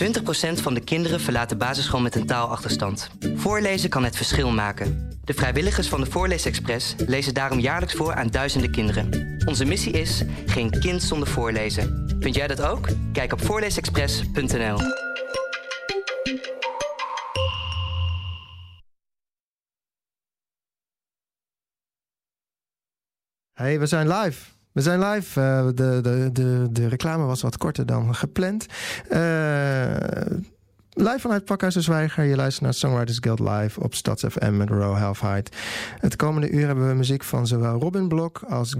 20% 0.00 0.02
van 0.62 0.74
de 0.74 0.80
kinderen 0.80 1.20
verlaat 1.20 1.48
de 1.48 1.56
basisschool 1.56 2.00
met 2.00 2.14
een 2.14 2.26
taalachterstand. 2.26 3.10
Voorlezen 3.34 3.90
kan 3.90 4.04
het 4.04 4.16
verschil 4.16 4.50
maken. 4.50 5.18
De 5.24 5.34
vrijwilligers 5.34 5.88
van 5.88 6.00
de 6.00 6.10
Voorleesexpress 6.10 6.94
lezen 7.06 7.34
daarom 7.34 7.58
jaarlijks 7.58 7.94
voor 7.94 8.14
aan 8.14 8.28
duizenden 8.28 8.70
kinderen. 8.70 9.38
Onze 9.44 9.64
missie 9.64 9.92
is 9.92 10.22
geen 10.46 10.70
kind 10.70 11.02
zonder 11.02 11.28
voorlezen. 11.28 12.16
Vind 12.20 12.34
jij 12.34 12.46
dat 12.46 12.62
ook? 12.62 12.88
Kijk 13.12 13.32
op 13.32 13.44
voorleesexpress.nl. 13.44 14.78
Hey, 23.52 23.78
we 23.78 23.86
zijn 23.86 24.08
live. 24.08 24.59
We 24.72 24.80
zijn 24.80 24.98
live. 25.04 25.40
Uh, 25.40 25.66
de, 25.66 26.00
de, 26.02 26.30
de, 26.32 26.68
de 26.70 26.88
reclame 26.88 27.24
was 27.24 27.42
wat 27.42 27.56
korter 27.56 27.86
dan 27.86 28.14
gepland. 28.14 28.66
Uh, 29.12 29.18
live 30.92 31.18
vanuit 31.18 31.44
Pakhuis 31.44 31.74
Zwijger. 31.74 32.24
Je 32.24 32.36
luistert 32.36 32.64
naar 32.64 32.74
Songwriters 32.74 33.18
Guild 33.20 33.40
Live 33.40 33.80
op 33.80 33.94
Stads 33.94 34.24
FM 34.28 34.56
met 34.56 34.68
Row 34.68 34.96
Halfheid. 34.96 35.56
Het 35.98 36.16
komende 36.16 36.50
uur 36.50 36.66
hebben 36.66 36.88
we 36.88 36.94
muziek 36.94 37.24
van 37.24 37.46
zowel 37.46 37.80
Robin 37.80 38.08
Blok 38.08 38.42
als 38.48 38.76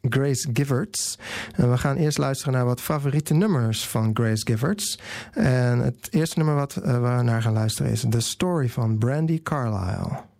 Grace 0.00 0.48
Giverts. 0.52 1.18
En 1.54 1.70
we 1.70 1.78
gaan 1.78 1.96
eerst 1.96 2.18
luisteren 2.18 2.52
naar 2.52 2.64
wat 2.64 2.80
favoriete 2.80 3.34
nummers 3.34 3.88
van 3.88 4.10
Grace 4.14 4.46
Giverts. 4.46 4.98
En 5.32 5.78
het 5.78 6.08
eerste 6.10 6.38
nummer 6.38 6.54
wat 6.54 6.76
uh, 6.78 6.84
we 6.84 7.22
naar 7.22 7.42
gaan 7.42 7.52
luisteren 7.52 7.92
is 7.92 8.04
The 8.08 8.20
Story 8.20 8.68
van 8.68 8.98
Brandy 8.98 9.42
Carlisle. 9.42 10.34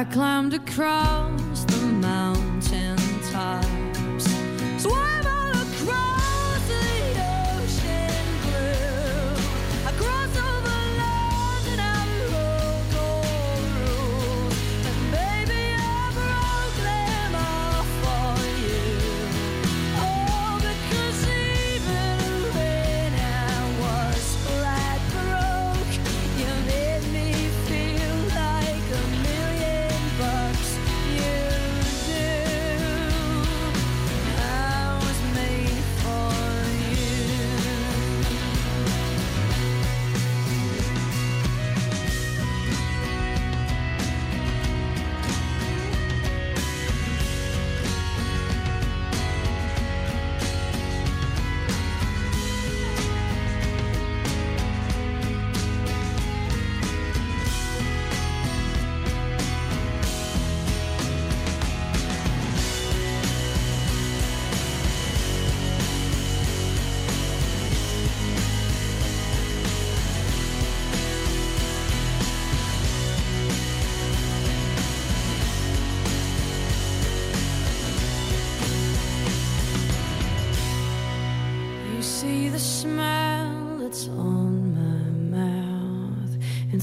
I 0.00 0.04
climbed 0.04 0.54
across 0.54 1.29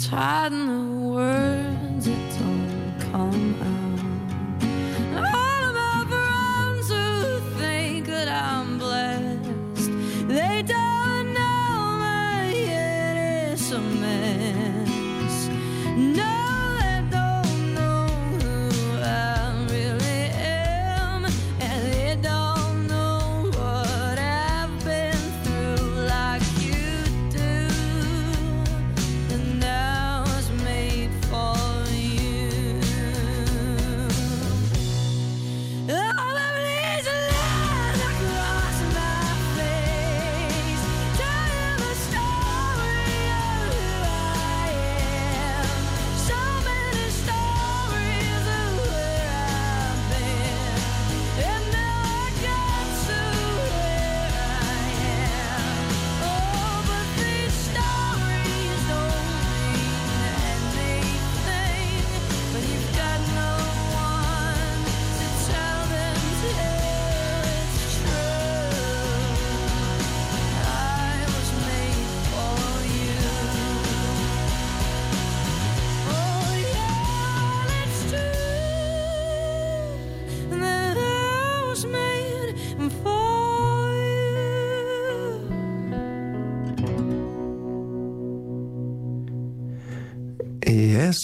Hiding 0.09 0.86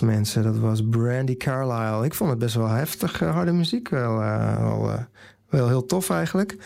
Mensen, 0.02 0.44
dat 0.44 0.58
was 0.58 0.82
Brandy 0.90 1.38
Carlisle. 1.38 2.06
Ik 2.06 2.14
vond 2.14 2.30
het 2.30 2.40
best 2.40 2.56
wel 2.56 2.68
heftig, 2.68 3.22
eh, 3.22 3.32
harde 3.32 3.52
muziek. 3.52 3.90
Wel, 3.90 4.22
eh, 4.22 4.58
wel, 4.58 4.92
eh, 4.92 5.00
wel 5.50 5.68
heel 5.68 5.86
tof 5.86 6.10
eigenlijk. 6.10 6.58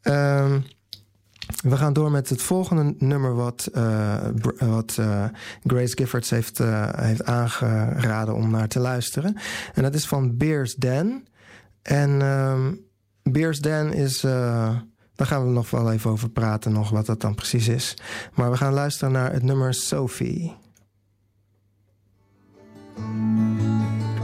Ehm, 0.00 0.60
we 1.62 1.76
gaan 1.76 1.92
door 1.92 2.10
met 2.10 2.28
het 2.28 2.42
volgende 2.42 2.94
nummer 2.98 3.34
wat, 3.34 3.70
wat 4.58 4.98
Grace 5.64 5.96
Giffords 5.96 6.30
heeft, 6.30 6.58
heeft 6.96 7.24
aangeraden 7.24 8.34
om 8.34 8.50
naar 8.50 8.68
te 8.68 8.78
luisteren. 8.78 9.36
En 9.74 9.82
dat 9.82 9.94
is 9.94 10.06
van 10.06 10.36
Beers 10.36 10.74
Den. 10.74 11.26
En 11.82 12.22
ehm 12.22 12.72
Beers 13.22 13.60
Den 13.60 13.92
is... 13.92 14.20
Daar 15.16 15.26
gaan 15.26 15.46
we 15.46 15.50
nog 15.50 15.70
wel 15.70 15.92
even 15.92 16.10
over 16.10 16.30
praten, 16.30 16.72
nog 16.72 16.90
wat 16.90 17.06
dat 17.06 17.20
dan 17.20 17.34
precies 17.34 17.68
is. 17.68 17.96
Maar 18.34 18.50
we 18.50 18.56
gaan 18.56 18.72
luisteren 18.72 19.12
naar 19.12 19.32
het 19.32 19.42
nummer 19.42 19.74
Sophie. 19.74 20.65
Música 22.98 24.15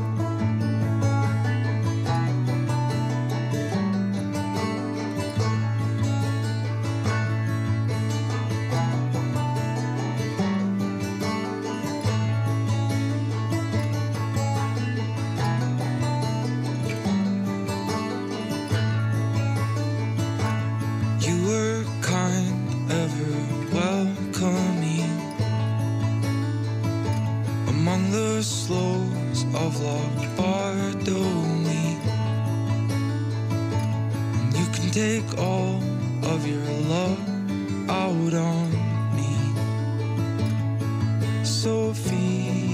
among 27.93 28.11
the 28.11 28.43
slopes 28.43 29.45
of 29.55 29.81
La 29.83 30.01
Bardoni. 30.37 31.99
And 34.41 34.57
you 34.57 34.67
can 34.73 34.91
take 34.91 35.39
all 35.39 35.83
of 36.23 36.47
your 36.47 36.65
love 36.89 37.21
out 37.91 38.35
on 38.35 38.71
me, 39.17 39.33
Sophie. 41.45 42.72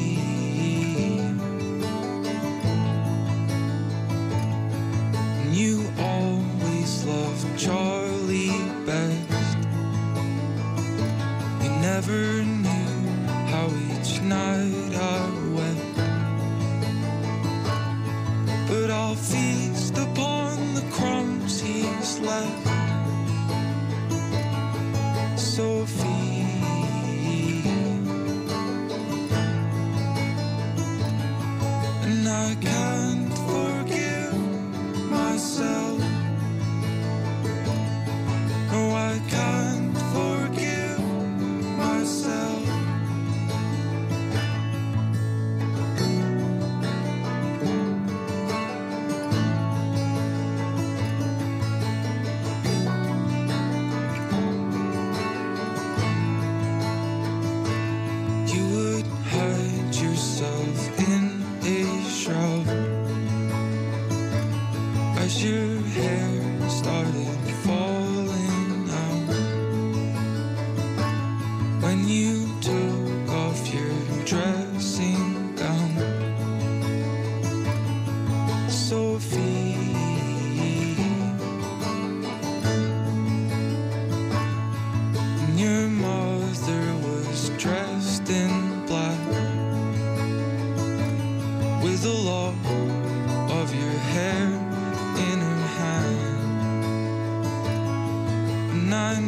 No, 98.88 98.96
I 98.96 99.18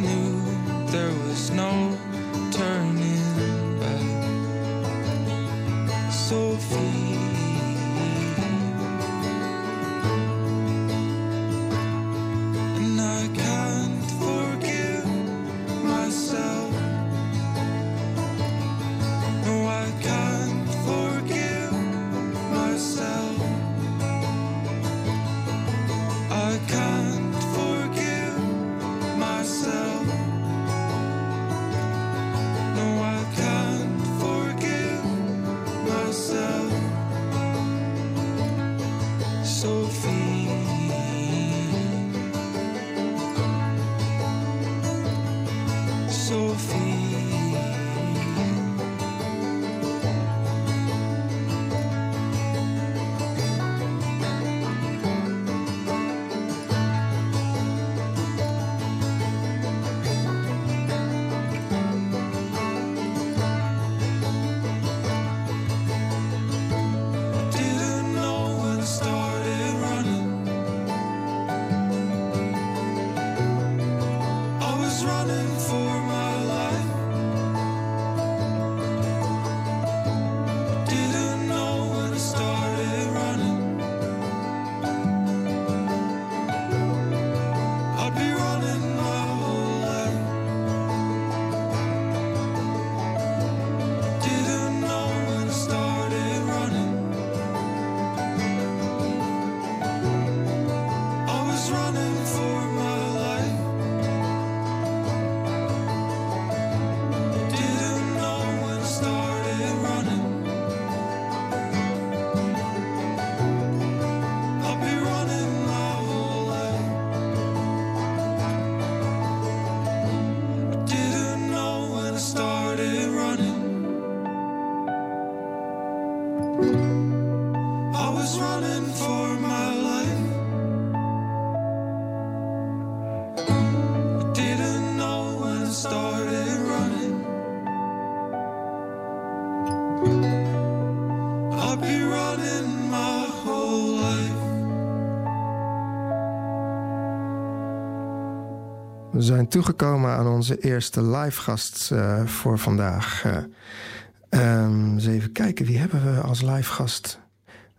zijn 149.41 149.53
toegekomen 149.53 150.11
aan 150.11 150.27
onze 150.27 150.59
eerste 150.59 151.03
live 151.03 151.41
gast 151.41 151.91
uh, 151.91 152.25
voor 152.25 152.59
vandaag. 152.59 153.23
Uh, 153.25 154.63
um, 154.63 154.93
eens 154.93 155.07
even 155.07 155.31
kijken, 155.31 155.65
wie 155.65 155.77
hebben 155.77 156.13
we 156.13 156.21
als 156.21 156.41
live 156.41 156.71
gast? 156.71 157.19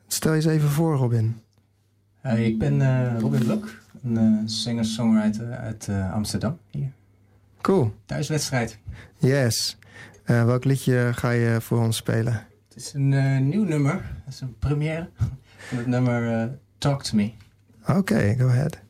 Stel 0.06 0.30
je 0.30 0.36
eens 0.36 0.46
even 0.46 0.68
voor, 0.68 0.96
Robin. 0.96 1.40
Hey, 2.20 2.46
ik 2.46 2.58
ben 2.58 2.80
uh, 2.80 3.18
Robin 3.18 3.44
Blok, 3.44 3.68
een 4.02 4.42
singer-songwriter 4.48 5.50
uit 5.50 5.88
Amsterdam. 6.12 6.58
Hier. 6.70 6.92
Cool. 7.60 7.94
Thuiswedstrijd. 8.04 8.78
Yes. 9.18 9.78
welk 10.24 10.64
liedje 10.64 11.10
ga 11.14 11.30
je 11.30 11.60
voor 11.60 11.78
ons 11.78 11.96
spelen? 11.96 12.32
Het 12.68 12.76
is 12.76 12.92
een 12.92 13.48
nieuw 13.48 13.64
nummer. 13.64 13.92
Het 14.24 14.34
is 14.34 14.40
een 14.40 14.58
première 14.58 15.08
van 15.68 15.78
het 15.78 15.86
nummer 15.86 16.50
Talk 16.78 17.02
to 17.02 17.16
Me. 17.16 17.32
Oké, 17.82 17.98
okay, 17.98 18.36
go 18.36 18.46
ahead. 18.46 18.80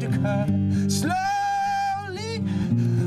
you 0.00 0.08
to 0.08 0.18
come 0.18 0.90
slowly. 0.90 2.40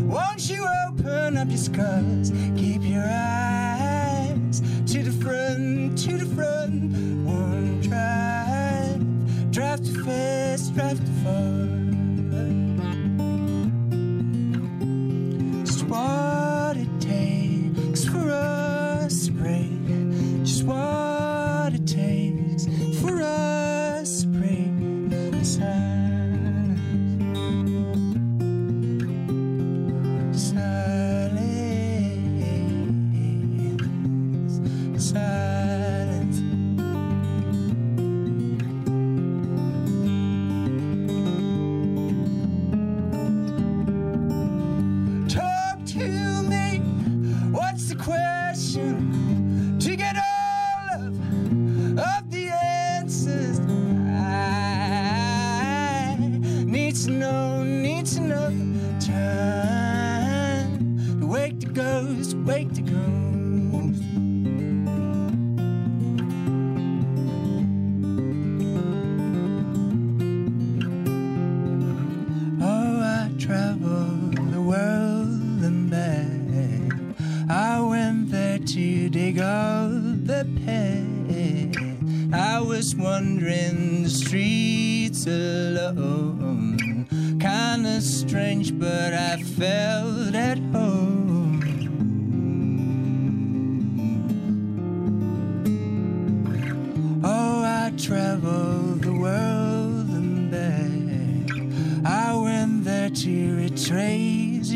Won't 0.05 0.50
you 0.50 0.67
open 0.88 1.38
up 1.38 1.48
your 1.50 1.58
skies? 1.58 2.31
Keep 2.58 2.84
your 2.84 3.05
eyes 3.05 4.62
to 4.88 5.03
the 5.03 5.12
front, 5.24 5.98
to 6.00 6.17
the 6.17 6.25
front. 6.36 6.91
One 7.25 7.81
drive, 7.81 9.51
drive 9.51 9.84
to 9.84 10.03
fast, 10.03 10.74
drive 10.74 11.00
to 11.00 11.12
far. 11.24 11.69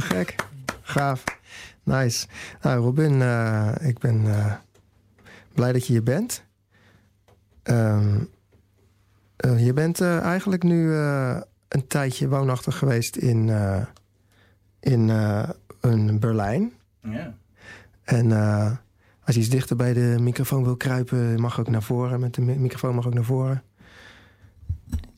te 0.00 0.06
gek. 0.06 0.34
Gaaf. 0.82 1.24
Nice. 1.82 2.26
Nou, 2.62 2.80
Robin, 2.80 3.12
uh, 3.12 3.72
ik 3.80 3.98
ben 3.98 4.24
uh, 4.24 4.54
blij 5.54 5.72
dat 5.72 5.86
je 5.86 5.92
hier 5.92 6.02
bent. 6.02 6.44
Um, 7.62 8.28
uh, 9.46 9.64
je 9.64 9.72
bent 9.72 10.00
eigenlijk 10.00 10.62
nu 10.62 10.94
een 11.68 11.86
tijdje 11.86 12.28
woonachtig 12.28 12.78
geweest 12.78 13.16
in, 13.16 13.48
in, 14.80 15.10
in 15.80 16.18
Berlijn. 16.18 16.72
Ja. 17.02 17.34
En 18.04 18.32
als 19.24 19.34
je 19.34 19.40
iets 19.40 19.50
dichter 19.50 19.76
bij 19.76 19.92
de 19.92 20.16
microfoon 20.20 20.64
wil 20.64 20.76
kruipen, 20.76 21.40
mag 21.40 21.60
ook 21.60 21.68
naar 21.68 21.82
voren. 21.82 22.20
Met 22.20 22.34
de 22.34 22.40
microfoon 22.40 22.94
mag 22.94 23.06
ook 23.06 23.14
naar 23.14 23.24
voren. 23.24 23.62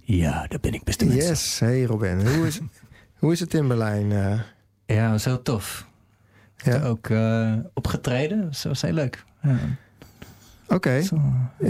Ja, 0.01 0.47
daar 0.47 0.61
ben 0.61 0.75
ik 0.75 0.85
beste 0.85 1.05
mensen. 1.05 1.29
Yes, 1.29 1.59
hey 1.59 1.83
Robin. 1.83 2.27
Hoe 2.27 2.47
is, 2.47 2.61
hoe 3.19 3.33
is 3.33 3.41
het 3.41 3.55
in 3.55 3.69
Berlijn? 3.69 4.12
Ja, 4.87 5.17
heel 5.19 5.43
tof. 5.43 5.87
Ja. 6.57 6.83
Ook 6.83 7.09
uh, 7.09 7.55
opgetreden, 7.75 8.45
dat 8.45 8.62
was 8.62 8.83
heel 8.83 8.93
leuk. 8.93 9.25
Ja. 9.43 9.57
Oké. 10.65 10.75
Okay. 10.75 11.09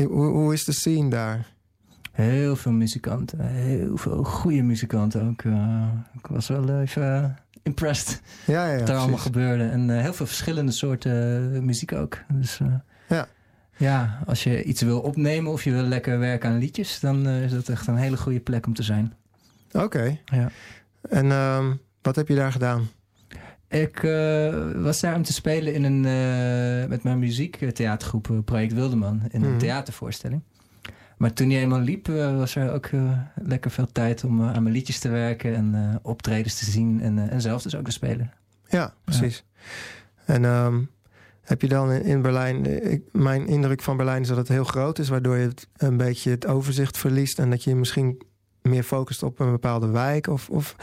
Hoe, 0.04 0.26
hoe, 0.26 0.52
is 0.52 0.64
de 0.64 0.72
scene 0.72 1.10
daar? 1.10 1.50
Heel 2.12 2.56
veel 2.56 2.72
muzikanten, 2.72 3.46
heel 3.46 3.96
veel 3.96 4.24
goede 4.24 4.62
muzikanten 4.62 5.28
ook. 5.28 5.42
Uh, 5.42 5.88
ik 6.14 6.26
was 6.26 6.48
wel 6.48 6.80
even 6.80 7.36
impressed 7.62 8.20
Ja, 8.46 8.66
ja, 8.66 8.78
wat 8.78 8.88
er 8.88 8.96
allemaal 8.96 9.18
gebeurde. 9.18 9.64
En 9.64 9.90
eh, 9.90 10.00
heel 10.02 10.12
veel 10.12 10.26
verschillende 10.26 10.72
soorten 10.72 11.54
eh, 11.54 11.60
muziek 11.60 11.92
ook. 11.92 12.18
Dus 12.28 12.60
eh, 12.60 12.74
Ja. 13.08 13.28
ja, 13.76 14.18
als 14.26 14.44
je 14.44 14.62
iets 14.62 14.82
wil 14.82 15.00
opnemen 15.00 15.52
of 15.52 15.64
je 15.64 15.72
wil 15.72 15.82
lekker 15.82 16.18
werken 16.18 16.50
aan 16.50 16.58
liedjes, 16.58 17.00
dan 17.00 17.26
eh, 17.26 17.42
is 17.42 17.52
dat 17.52 17.68
echt 17.68 17.86
een 17.86 17.96
hele 17.96 18.16
goede 18.16 18.40
plek 18.40 18.66
om 18.66 18.74
te 18.74 18.82
zijn. 18.82 19.12
Oké. 19.72 20.18
Ja. 20.24 20.50
En 21.08 21.32
ehm, 21.32 21.74
wat 22.02 22.16
heb 22.16 22.28
je 22.28 22.34
daar 22.34 22.52
gedaan? 22.52 22.88
Ik 23.72 24.02
eh, 24.02 24.54
was 24.74 25.00
daar 25.00 25.14
om 25.14 25.22
te 25.22 25.32
spelen 25.32 25.74
in 25.74 25.84
een, 25.84 26.04
eh, 26.04 26.88
met 26.88 27.02
mijn 27.02 27.18
muziektheatergroep 27.18 28.30
eh, 28.30 28.36
Project 28.44 28.72
Wildeman 28.72 29.22
in 29.30 29.42
een 29.42 29.50
Mhm. 29.50 29.58
theatervoorstelling. 29.58 30.42
Maar 31.16 31.32
toen 31.32 31.48
die 31.48 31.58
eenmaal 31.58 31.80
liep, 31.80 32.06
was 32.36 32.54
er 32.56 32.72
ook 32.72 32.90
lekker 33.34 33.70
veel 33.70 33.86
tijd 33.92 34.24
om 34.24 34.42
aan 34.42 34.62
mijn 34.62 34.74
liedjes 34.74 34.98
te 34.98 35.08
werken 35.08 35.54
en 35.54 35.98
optredens 36.02 36.58
te 36.58 36.64
zien 36.64 37.00
en, 37.00 37.30
en 37.30 37.40
zelf 37.40 37.62
dus 37.62 37.74
ook 37.76 37.84
te 37.84 37.90
spelen. 37.90 38.32
Ja, 38.68 38.94
precies. 39.04 39.44
En 40.24 40.44
ehm, 40.44 40.80
heb 41.42 41.60
je 41.60 41.68
dan 41.68 41.92
in, 41.92 42.02
in 42.02 42.22
Berlijn... 42.22 42.90
Ik, 42.92 43.02
mijn 43.12 43.46
indruk 43.46 43.82
van 43.82 43.96
Berlijn 43.96 44.22
is 44.22 44.28
dat 44.28 44.36
het 44.36 44.48
heel 44.48 44.64
groot 44.64 44.98
is... 44.98 45.08
waardoor 45.08 45.36
je 45.36 45.46
het, 45.46 45.68
een 45.76 45.96
beetje 45.96 46.30
het 46.30 46.46
overzicht 46.46 46.98
verliest... 46.98 47.38
en 47.38 47.50
dat 47.50 47.64
je 47.64 47.74
misschien 47.74 48.22
meer 48.62 48.82
focust 48.82 49.22
op 49.22 49.40
een 49.40 49.50
bepaalde 49.50 49.88
wijk? 49.88 50.26
Of, 50.26 50.48
of, 50.48 50.76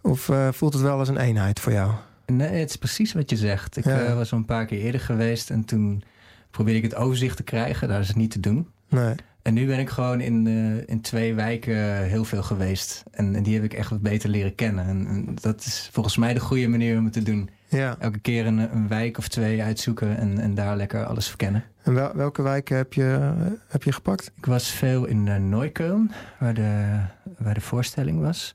of 0.00 0.30
voelt 0.50 0.72
het 0.72 0.82
wel 0.82 0.98
als 0.98 1.08
een 1.08 1.18
eenheid 1.20 1.60
voor 1.60 1.72
jou? 1.72 1.92
Nee, 2.36 2.48
het 2.60 2.70
is 2.70 2.76
precies 2.76 3.12
wat 3.12 3.30
je 3.30 3.36
zegt. 3.36 3.76
Ik 3.76 3.84
Ja. 3.84 4.04
eh, 4.04 4.14
was 4.14 4.32
al 4.32 4.38
een 4.38 4.44
paar 4.44 4.66
keer 4.66 4.80
eerder 4.80 5.00
geweest 5.00 5.50
en 5.50 5.64
toen 5.64 6.02
probeerde 6.50 6.78
ik 6.78 6.84
het 6.90 6.94
overzicht 7.00 7.36
te 7.36 7.42
krijgen. 7.42 7.88
Daar 7.88 8.00
is 8.00 8.08
het 8.08 8.16
niet 8.16 8.30
te 8.30 8.40
doen. 8.40 8.68
Nee. 8.88 9.14
En 9.42 9.54
nu 9.54 9.66
ben 9.66 9.78
ik 9.78 9.88
gewoon 9.88 10.20
in, 10.20 10.46
eh, 10.46 10.88
in 10.94 11.00
twee 11.00 11.34
wijken 11.34 12.02
heel 12.04 12.24
veel 12.24 12.42
geweest. 12.42 13.02
En, 13.10 13.34
en 13.36 13.42
die 13.42 13.54
heb 13.54 13.64
ik 13.64 13.72
echt 13.74 13.90
wat 13.90 14.00
beter 14.02 14.28
leren 14.30 14.54
kennen. 14.54 14.86
En, 14.86 15.06
en 15.06 15.26
dat 15.40 15.60
is 15.64 15.88
volgens 15.92 16.16
mij 16.16 16.34
de 16.34 16.40
goede 16.40 16.68
manier 16.68 16.98
om 16.98 17.04
het 17.04 17.12
te 17.12 17.22
doen. 17.22 17.50
Ja. 17.68 17.96
Elke 17.98 18.18
keer 18.18 18.46
een, 18.46 18.58
een 18.58 18.88
wijk 18.88 19.18
of 19.18 19.28
twee 19.28 19.62
uitzoeken 19.62 20.16
en, 20.16 20.38
en 20.38 20.54
daar 20.54 20.76
lekker 20.76 21.04
alles 21.04 21.28
verkennen. 21.28 21.64
En 21.82 21.94
wel, 21.94 22.10
welke 22.14 22.42
wijken 22.42 22.76
heb 22.76 22.92
je, 22.92 23.32
heb 23.68 23.82
je 23.82 23.92
gepakt? 23.92 24.32
Ik 24.36 24.46
was 24.46 24.68
veel 24.70 25.04
in 25.04 25.26
uh, 25.26 25.36
Neukölln, 25.36 26.10
waar 26.38 26.54
de, 26.54 27.00
waar 27.38 27.54
de 27.54 27.60
voorstelling 27.60 28.20
was. 28.20 28.54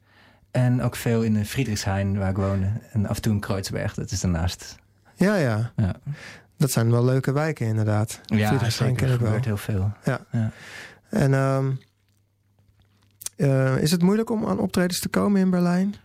En 0.56 0.82
ook 0.82 0.96
veel 0.96 1.22
in 1.24 1.36
eh, 1.38 1.44
Friedrichshain, 1.46 2.18
waar 2.18 2.30
ik 2.30 2.36
woonde. 2.38 2.72
En 2.92 3.06
af 3.08 3.16
en 3.16 3.22
toe 3.22 3.34
in 3.34 3.40
Kreuzberg, 3.40 3.94
dat 3.94 4.12
is 4.12 4.22
daarnaast. 4.22 4.76
Ja, 5.16 5.36
ja. 5.36 5.72
Ja. 5.76 5.96
Dat 6.58 6.72
zijn 6.72 6.92
wel 6.92 7.06
leuke 7.06 7.32
wijken 7.32 7.68
inderdaad. 7.68 8.22
Ja, 8.26 8.48
Friedrichshain 8.48 8.96
ken 8.96 9.08
Er 9.08 9.14
ik 9.14 9.20
wel. 9.20 9.28
gebeurt 9.28 9.46
heel 9.46 9.58
veel. 9.58 9.92
En 11.10 11.34
ehm, 11.34 11.72
eh, 13.36 13.78
is 13.82 13.92
het 13.92 14.02
moeilijk 14.02 14.30
om 14.30 14.46
aan 14.46 14.60
optredens 14.60 15.00
te 15.00 15.10
komen 15.10 15.42
in 15.42 15.50
Berlijn? 15.50 15.96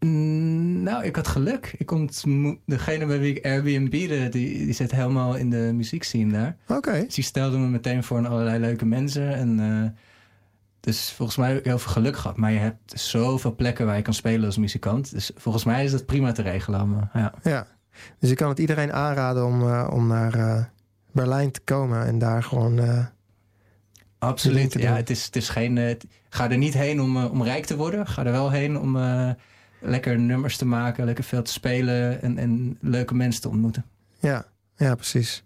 Mm, 0.00 0.82
nou, 0.82 1.04
ik 1.04 1.16
had 1.16 1.28
geluk. 1.28 1.74
Ik 1.78 1.90
ontmo- 1.90 2.58
degene 2.66 3.06
bij 3.06 3.18
wie 3.18 3.34
ik 3.34 3.44
Airbnb'de, 3.44 4.28
die, 4.28 4.64
die 4.64 4.72
zit 4.72 4.90
helemaal 4.90 5.36
in 5.36 5.50
de 5.50 5.70
muziekscene 5.74 6.32
daar. 6.32 6.56
Oké. 6.78 7.04
Dus 7.04 7.14
die 7.14 7.24
stelde 7.24 7.58
me 7.58 7.66
meteen 7.66 8.04
voor 8.04 8.18
een 8.18 8.26
allerlei 8.26 8.58
leuke 8.58 8.84
mensen. 8.84 9.34
En, 9.34 9.60
eh, 9.60 9.90
dus 10.86 11.10
volgens 11.12 11.36
mij 11.38 11.48
heb 11.48 11.58
ik 11.58 11.64
heel 11.64 11.78
veel 11.78 11.92
geluk 11.92 12.16
gehad. 12.16 12.36
Maar 12.36 12.52
je 12.52 12.58
hebt 12.58 13.00
zoveel 13.00 13.54
plekken 13.54 13.86
waar 13.86 13.96
je 13.96 14.02
kan 14.02 14.14
spelen 14.14 14.46
als 14.46 14.56
muzikant. 14.58 15.10
Dus 15.12 15.30
volgens 15.36 15.64
mij 15.64 15.84
is 15.84 15.90
dat 15.90 16.06
prima 16.06 16.32
te 16.32 16.42
regelen 16.42 16.78
allemaal. 16.78 17.08
Ja. 17.12 17.32
Ja. 17.42 17.66
Dus 18.18 18.30
ik 18.30 18.36
kan 18.36 18.48
het 18.48 18.58
iedereen 18.58 18.92
aanraden 18.92 19.46
om, 19.46 19.62
eh, 19.62 19.88
om 19.92 20.06
naar 20.06 20.34
eh, 20.34 20.64
Berlijn 21.12 21.50
te 21.50 21.60
komen 21.64 22.06
en 22.06 22.18
daar 22.18 22.42
gewoon. 22.42 22.78
eh, 22.78 23.04
Absoluut. 24.18 24.72
Ja, 24.72 24.94
het 24.94 25.10
is, 25.10 25.24
het 25.24 25.36
is 25.36 25.48
geen, 25.48 25.98
ga 26.28 26.50
er 26.50 26.56
niet 26.58 26.74
heen 26.74 27.00
om, 27.00 27.16
om 27.24 27.42
rijk 27.42 27.64
te 27.66 27.76
worden. 27.76 28.06
Ga 28.06 28.24
er 28.24 28.32
wel 28.32 28.50
heen 28.50 28.78
om 28.78 28.98
lekker 29.80 30.18
nummers 30.18 30.56
te 30.56 30.64
maken, 30.66 31.04
lekker 31.04 31.24
veel 31.24 31.42
te 31.42 31.52
spelen 31.52 32.22
en, 32.22 32.38
en 32.38 32.78
leuke 32.80 33.14
mensen 33.14 33.42
te 33.42 33.48
ontmoeten. 33.48 33.84
ja, 34.18 34.44
ja, 34.76 34.94
precies. 34.94 35.44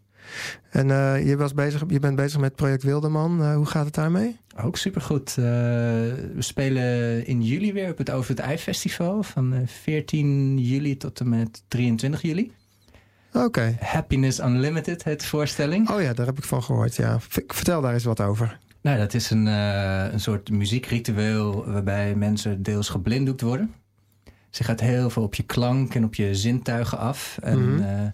En 0.70 0.90
eh, 0.90 1.26
je, 1.26 1.37
was 1.37 1.54
bezig, 1.54 1.83
je 1.88 1.98
bent 1.98 2.16
bezig 2.16 2.40
met 2.40 2.54
project 2.54 2.83
Wilderman. 2.83 3.42
Eh, 3.42 3.54
hoe 3.54 3.66
gaat 3.66 3.85
het 3.85 3.94
daarmee? 3.94 4.37
Ook 4.62 4.76
supergoed. 4.76 5.28
Eh 5.28 5.44
we 6.35 6.37
spelen 6.38 7.26
in 7.26 7.42
juli 7.42 7.72
weer 7.72 7.90
op 7.90 7.98
het 7.98 8.11
Over 8.11 8.30
het 8.30 8.38
Ei 8.38 8.59
Festival. 8.59 9.22
Van 9.22 9.52
eh, 9.54 9.61
14 9.66 10.59
juli 10.59 10.96
tot 10.96 11.20
en 11.20 11.28
met 11.28 11.62
23 11.68 12.22
juli. 12.22 12.52
Oké. 13.33 13.76
Happiness 13.80 14.38
Unlimited, 14.38 15.04
het 15.04 15.24
voorstelling. 15.24 15.90
Oh 15.90 16.02
ja, 16.02 16.12
daar 16.12 16.26
heb 16.26 16.38
ik 16.38 16.44
van 16.44 16.62
gehoord. 16.62 16.96
Ja. 16.96 17.16
Vertel 17.46 17.80
daar 17.80 17.92
eens 17.92 18.04
wat 18.04 18.20
over. 18.20 18.59
Nou, 18.80 18.98
dat 18.98 19.14
is 19.14 19.30
een, 19.30 19.46
een 19.46 20.20
soort 20.20 20.50
muziekritueel 20.50 21.64
waarbij 21.66 22.14
mensen 22.14 22.62
deels 22.62 22.88
geblinddoekt 22.88 23.40
worden. 23.40 23.74
Je 24.50 24.64
gaat 24.64 24.80
heel 24.80 25.11
veel 25.11 25.22
op 25.22 25.35
je 25.35 25.42
klank 25.42 25.94
en 25.94 26.04
op 26.04 26.14
je 26.14 26.35
zintuigen 26.35 26.98
af. 26.98 27.38
En 27.42 27.74
Mhm. 27.74 28.09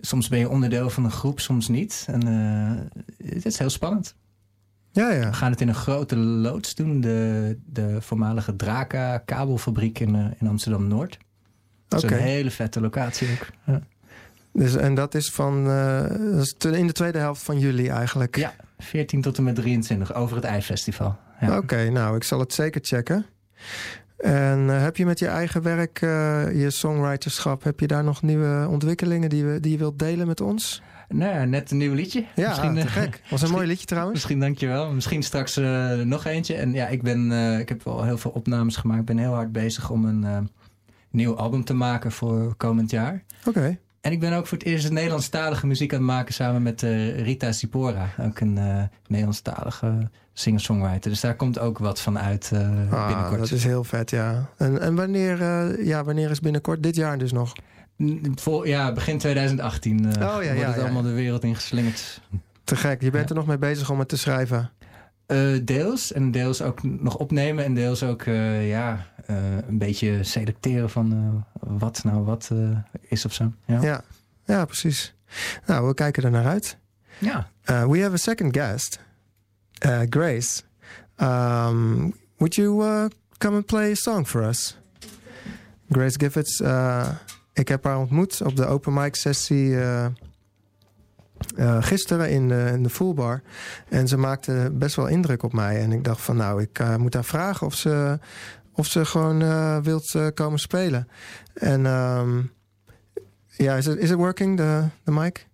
Soms 0.00 0.28
ben 0.28 0.38
je 0.38 0.48
onderdeel 0.48 0.90
van 0.90 1.04
een 1.04 1.10
groep, 1.10 1.40
soms 1.40 1.68
niet. 1.68 2.06
En 2.10 2.22
eh, 2.28 3.30
het 3.34 3.46
is 3.46 3.58
heel 3.58 3.70
spannend. 3.70 4.14
Ja, 4.92 5.10
ja. 5.10 5.28
We 5.28 5.32
gaan 5.34 5.50
het 5.50 5.60
in 5.60 5.68
een 5.68 5.74
grote 5.74 6.16
loods 6.16 6.74
doen. 6.74 7.00
De, 7.00 7.58
de 7.66 7.96
voormalige 8.00 8.56
Draka 8.56 9.18
kabelfabriek 9.18 9.98
in, 9.98 10.14
eh, 10.14 10.24
in 10.38 10.46
Amsterdam-Noord. 10.48 11.18
Dat 11.88 12.04
Oké. 12.04 12.14
is 12.14 12.20
een 12.20 12.26
hele 12.26 12.50
vette 12.50 12.80
locatie 12.80 13.28
ook. 13.30 13.46
Ja. 13.74 13.80
Dus, 14.52 14.76
en 14.76 14.94
dat 14.94 15.14
is 15.14 15.30
van 15.30 15.66
eh, 15.70 16.00
dat 16.32 16.42
is 16.42 16.54
te- 16.58 16.78
in 16.78 16.86
de 16.86 16.92
tweede 16.92 17.18
helft 17.18 17.42
van 17.42 17.58
juli 17.58 17.88
eigenlijk. 17.88 18.36
Ja. 18.36 18.54
14 18.78 19.20
tot 19.20 19.36
en 19.38 19.44
met 19.44 19.54
23 19.54 20.14
over 20.14 20.36
het 20.36 20.44
IJfestival. 20.44 21.16
Ja. 21.40 21.56
Oké, 21.56 21.90
nou, 21.90 22.16
ik 22.16 22.22
zal 22.24 22.38
het 22.40 22.52
zeker 22.52 22.80
checken. 22.84 23.26
En 24.16 24.70
eh, 24.70 24.82
heb 24.82 24.96
je 24.96 25.06
met 25.06 25.18
je 25.18 25.26
eigen 25.26 25.62
werk, 25.62 26.02
eh, 26.02 26.60
je 26.60 26.70
songwriterschap, 26.70 27.62
heb 27.62 27.80
je 27.80 27.86
daar 27.86 28.04
nog 28.04 28.22
nieuwe 28.22 28.66
ontwikkelingen 28.70 29.28
die, 29.28 29.44
we, 29.44 29.60
die 29.60 29.72
je 29.72 29.78
wilt 29.78 29.98
delen 29.98 30.26
met 30.26 30.40
ons? 30.40 30.82
Nou 31.08 31.34
ja, 31.34 31.44
net 31.44 31.70
een 31.70 31.76
nieuw 31.76 31.94
liedje. 31.94 32.24
Ja, 32.34 32.48
Misschien, 32.48 32.74
te 32.74 32.80
eh, 32.80 32.86
gek. 32.86 33.22
Was 33.30 33.42
een 33.42 33.50
mooi 33.50 33.66
liedje 33.66 33.86
trouwens. 33.86 34.14
Misschien 34.14 34.40
dankjewel. 34.40 34.92
Misschien 34.92 35.22
straks 35.22 35.60
nog 36.04 36.24
eentje. 36.24 36.54
En 36.54 36.72
ja, 36.72 36.86
ik, 36.86 37.02
ben, 37.02 37.32
ik 37.60 37.68
heb 37.68 37.84
wel 37.84 38.04
heel 38.04 38.18
veel 38.18 38.30
opnames 38.30 38.76
gemaakt. 38.76 39.00
Ik 39.00 39.06
ben 39.06 39.18
heel 39.18 39.34
hard 39.34 39.52
bezig 39.52 39.90
om 39.90 40.04
een 40.04 40.50
nieuw 41.10 41.36
album 41.36 41.64
te 41.64 41.74
maken 41.74 42.12
voor 42.12 42.54
komend 42.56 42.90
jaar. 42.90 43.24
Oké. 43.46 43.78
En 44.06 44.12
ik 44.12 44.20
ben 44.20 44.32
ook 44.32 44.46
voor 44.46 44.58
het 44.58 44.66
eerst 44.66 44.90
Nederlandstalige 44.90 45.66
muziek 45.66 45.92
aan 45.92 45.98
het 45.98 46.06
maken 46.06 46.34
samen 46.34 46.62
met 46.62 46.82
eh, 46.82 47.20
Rita 47.20 47.52
Sipora. 47.52 48.08
Ook 48.20 48.40
een 48.40 48.58
eh 48.58 48.82
Nederlandstalige 49.06 50.08
singer-songwriter. 50.32 51.10
Dus 51.10 51.20
daar 51.20 51.36
komt 51.36 51.58
ook 51.58 51.78
wat 51.78 52.00
van 52.00 52.18
uit 52.18 52.50
eh, 52.52 52.60
Ah, 52.90 53.06
binnenkort. 53.06 53.38
dat 53.38 53.50
is 53.50 53.64
heel 53.64 53.84
vet, 53.84 54.10
ja. 54.10 54.50
En, 54.56 54.80
en 54.80 54.94
wanneer, 54.94 55.38
ja, 55.84 56.04
wanneer 56.04 56.30
is 56.30 56.40
binnenkort? 56.40 56.82
Dit 56.82 56.96
jaar 56.96 57.18
dus 57.18 57.32
nog? 57.32 57.52
Vol, 58.34 58.66
ja, 58.66 58.92
begin 58.92 59.18
2018 59.18 59.98
eh 59.98 60.12
Oh, 60.12 60.18
ja, 60.18 60.28
wordt 60.34 60.44
ja, 60.44 60.66
het 60.66 60.76
ja. 60.76 60.82
allemaal 60.82 61.02
de 61.02 61.12
wereld 61.12 61.44
ingeslingerd. 61.44 62.20
Te 62.64 62.76
gek. 62.76 63.02
Je 63.02 63.10
bent 63.10 63.30
er 63.30 63.36
nog 63.36 63.46
mee 63.46 63.58
bezig 63.58 63.90
om 63.90 63.98
het 63.98 64.08
te 64.08 64.18
schrijven. 64.18 64.70
Deels. 65.64 66.12
En 66.12 66.30
deels 66.30 66.62
ook 66.62 66.82
nog 66.82 67.16
opnemen. 67.16 67.64
En 67.64 67.74
deels 67.74 68.02
ook 68.02 68.22
ja, 68.62 69.06
een 69.66 69.78
beetje 69.78 70.22
selecteren 70.22 70.90
van 70.90 71.44
wat 71.66 72.04
nou 72.04 72.24
wat 72.24 72.48
eh, 72.52 72.78
is 73.00 73.24
of 73.24 73.32
zo. 73.32 73.52
Ja. 73.64 73.80
Ja, 73.80 74.04
ja 74.44 74.64
precies. 74.64 75.14
Nou, 75.66 75.86
we 75.86 75.94
kijken 75.94 76.22
er 76.22 76.30
naar 76.30 76.46
uit. 76.46 76.76
ja. 77.18 77.50
Uh, 77.70 77.84
we 77.84 78.00
have 78.00 78.12
a 78.12 78.16
second 78.16 78.56
guest, 78.56 78.98
uh, 79.86 80.00
Grace. 80.10 80.62
Um, 81.16 82.14
would 82.36 82.54
you 82.54 82.84
uh, 82.84 83.04
come 83.38 83.56
and 83.56 83.66
play 83.66 83.90
a 83.90 83.94
song 83.94 84.26
for 84.26 84.42
us? 84.42 84.78
Grace 85.90 86.18
Giffords. 86.18 86.60
Ik 87.52 87.68
heb 87.68 87.84
haar 87.84 87.98
ontmoet 87.98 88.40
op 88.42 88.56
de 88.56 88.66
open 88.66 88.92
mic 88.92 89.14
sessie 89.14 89.68
uh, 89.70 90.06
gisteren 91.80 92.30
in 92.30 92.48
de, 92.48 92.70
in 92.72 92.82
de 92.82 92.90
Full 92.90 93.14
Bar. 93.14 93.42
En 93.88 94.08
ze 94.08 94.16
maakte 94.16 94.70
best 94.72 94.96
wel 94.96 95.06
indruk 95.06 95.42
op 95.42 95.52
mij. 95.52 95.80
En 95.80 95.92
ik 95.92 96.04
dacht 96.04 96.20
van 96.20 96.36
nou, 96.36 96.62
ik 96.62 96.78
uh, 96.78 96.96
moet 96.96 97.14
haar 97.14 97.24
vragen 97.24 97.66
of 97.66 97.74
ze, 97.74 98.18
of 98.76 98.86
ze 98.86 99.04
gewoon 99.04 99.42
uh, 99.42 99.78
wilt 99.78 100.14
uh, 100.14 100.26
komen 100.34 100.58
spelen. 100.58 101.08
En 101.54 101.86
um, 101.86 102.50
yeah, 103.56 103.76
is 103.78 103.86
it, 103.86 103.98
is 103.98 104.10
it 104.10 104.16
working, 104.16 104.56
the, 104.56 104.88
the 105.04 105.12
mic? 105.12 105.46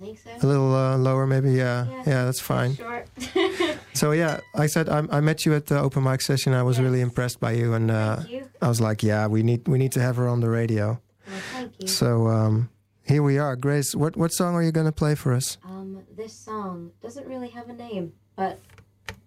I 0.00 0.04
think 0.04 0.18
so. 0.18 0.46
A 0.46 0.50
little 0.50 0.74
uh, 0.74 0.96
lower, 1.02 1.26
maybe. 1.26 1.50
Yeah, 1.52 1.86
Yeah. 1.88 2.06
yeah, 2.06 2.24
that's 2.24 2.40
fine. 2.40 2.74
Short. 2.74 3.06
So 3.94 4.12
yeah, 4.12 4.38
I 4.54 4.68
said 4.68 4.88
I, 4.88 5.18
I 5.18 5.20
met 5.20 5.44
you 5.44 5.54
at 5.54 5.66
the 5.66 5.78
open 5.78 6.02
mic 6.02 6.20
session. 6.22 6.54
I 6.54 6.62
was 6.62 6.76
Yes. 6.76 6.84
really 6.84 7.00
impressed 7.00 7.38
by 7.40 7.52
you, 7.52 7.74
and 7.74 7.90
uh, 7.90 8.16
you. 8.28 8.48
I 8.60 8.66
was 8.68 8.80
like, 8.80 9.06
yeah, 9.06 9.28
we 9.30 9.42
need 9.42 9.68
we 9.68 9.76
need 9.78 9.92
to 9.92 10.00
have 10.00 10.16
her 10.16 10.26
on 10.28 10.40
the 10.40 10.48
radio. 10.48 10.86
Well, 11.28 11.40
thank 11.52 11.72
you. 11.78 11.86
So 11.88 12.26
um, 12.28 12.68
here 13.06 13.22
we 13.22 13.38
are, 13.38 13.54
Grace. 13.56 13.94
What 13.98 14.16
what 14.16 14.32
song 14.32 14.54
are 14.54 14.62
you 14.62 14.72
going 14.72 14.86
to 14.86 14.92
play 15.04 15.14
for 15.14 15.32
us? 15.36 15.58
Um, 15.64 16.02
this 16.16 16.32
song 16.44 16.90
doesn't 17.02 17.26
really 17.28 17.50
have 17.50 17.68
a 17.70 17.74
name, 17.74 18.12
but 18.34 18.58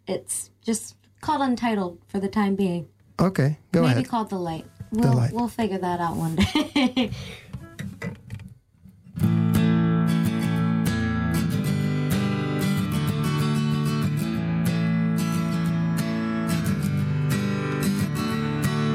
it's 0.07 0.49
just 0.67 0.95
called 1.21 1.41
Untitled 1.41 1.99
for 2.07 2.19
the 2.19 2.27
time 2.29 2.55
being. 2.55 2.87
Okay, 3.19 3.57
go 3.71 3.81
Maybe 3.81 3.85
ahead. 3.85 3.97
Maybe 3.97 4.09
called 4.09 4.29
The 4.29 4.37
Light. 4.37 4.65
We'll, 4.91 5.13
Light. 5.13 5.31
we'll 5.33 5.47
figure 5.47 5.77
that 5.77 5.99
out 5.99 6.15
one 6.15 6.35
day. 6.35 7.11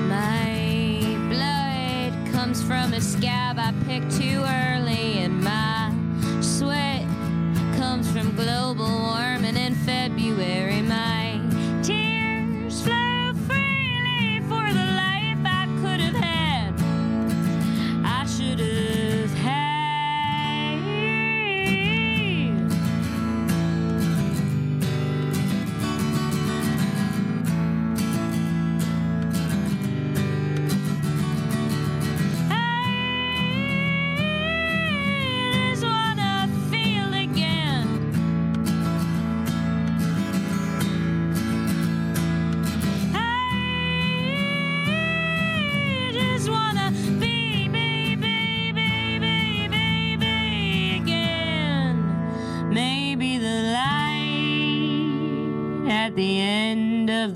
My 0.09 1.17
blood 1.29 2.33
comes 2.33 2.63
from 2.63 2.93
a 2.93 3.01
scab 3.01 3.59
I 3.59 3.73
picked 3.87 4.11
too 4.13 4.43
early, 4.45 4.80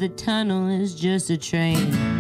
the 0.05 0.11
tunnel 0.11 0.69
is 0.69 0.95
just 0.95 1.31
a 1.31 1.39
train. 1.39 2.14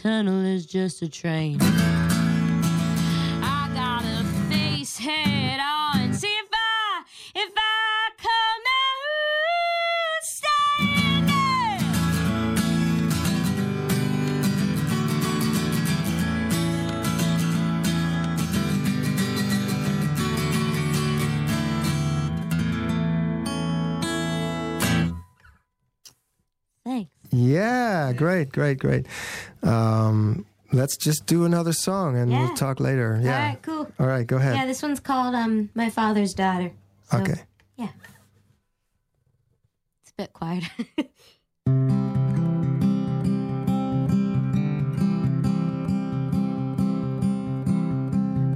Tunnel 0.00 0.46
is 0.46 0.64
just 0.64 1.02
a 1.02 1.08
train. 1.10 1.58
Thanks. 26.84 27.10
Yeah, 27.30 28.12
great, 28.12 28.50
great, 28.52 28.78
great. 28.78 29.06
Um, 29.62 30.46
let's 30.72 30.96
just 30.96 31.26
do 31.26 31.44
another 31.44 31.72
song 31.72 32.16
and 32.16 32.30
Yeah. 32.30 32.40
we'll 32.46 32.56
talk 32.56 32.80
later. 32.80 33.20
Yeah. 33.22 33.32
All 33.34 33.38
right, 33.48 33.62
cool. 33.62 33.88
All 34.00 34.06
right, 34.06 34.26
go 34.26 34.36
ahead. 34.36 34.56
Yeah, 34.56 34.66
this 34.66 34.82
one's 34.82 35.00
called 35.00 35.34
um 35.34 35.70
My 35.74 35.90
Father's 35.90 36.34
Daughter. 36.34 36.72
So, 37.10 37.18
okay. 37.18 37.42
Yeah. 37.76 37.88
It's 40.02 40.10
a 40.10 40.14
bit 40.16 40.32
quiet. 40.32 40.64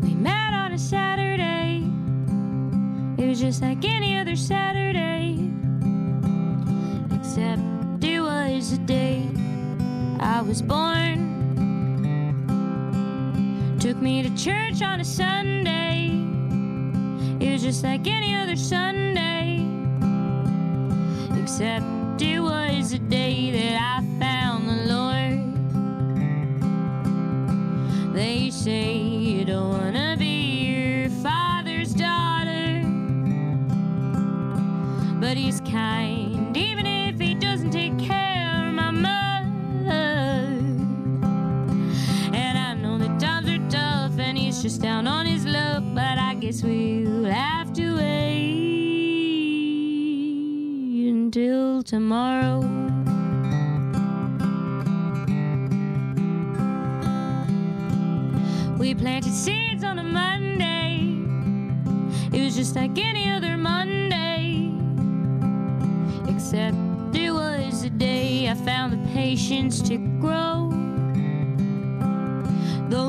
we 0.03 0.15
met 0.15 0.53
on 0.55 0.73
a 0.73 0.79
Saturday. 0.79 1.85
It 3.23 3.27
was 3.29 3.41
just 3.41 3.63
like 3.63 3.85
any 3.85 4.19
other 4.19 4.37
Saturday. 4.37 5.39
Except 7.15 7.61
it 7.61 7.67
was 7.67 7.74
the 8.77 8.85
day 8.87 9.23
I 10.19 10.43
was 10.43 10.61
born. 10.61 11.19
Took 13.79 13.99
me 13.99 14.23
to 14.23 14.35
church 14.37 14.83
on 14.83 14.99
a 14.99 15.05
Sunday. 15.05 16.11
It 17.39 17.53
was 17.53 17.63
just 17.63 17.85
like 17.85 18.09
any 18.09 18.35
other 18.35 18.57
Sunday. 18.57 19.65
Except 21.41 21.85
it 22.21 22.41
was 22.41 22.91
the 22.91 22.99
day 22.99 23.53
that 23.53 23.81
I 23.81 24.01
found 24.19 24.69
the 24.69 24.93
Lord. 24.93 25.39
They 28.13 28.51
say 28.51 28.97
you 28.97 29.45
don't 29.45 29.69
wanna 29.69 30.17
be 30.19 30.65
your 30.67 31.11
father's 31.23 31.93
daughter. 31.95 32.83
But 35.21 35.37
he's 35.37 35.61
kind, 35.61 36.57
even 36.57 36.87
if 36.87 37.04
down 44.79 45.07
on 45.07 45.27
his 45.27 45.45
luck, 45.45 45.83
but 45.95 46.19
I 46.19 46.35
guess 46.35 46.63
we'll 46.63 47.25
have 47.25 47.73
to 47.75 47.97
wait 47.97 48.65
until 51.09 51.83
tomorrow. 51.83 52.61
We 58.79 58.95
planted 58.95 59.33
seeds 59.33 59.85
on 59.85 59.99
a 59.99 60.03
Monday. 60.03 61.23
It 62.33 62.45
was 62.45 62.57
just 62.57 62.75
like 62.77 62.99
any 62.99 63.31
other 63.31 63.57
Monday. 63.57 64.73
Except 66.29 66.77
it 67.15 67.31
was 67.31 67.83
the 67.83 67.91
day 67.91 68.49
I 68.49 68.55
found 68.55 68.93
the 68.93 68.99
patience 69.13 69.81
to 69.89 69.99
grow. 70.21 70.84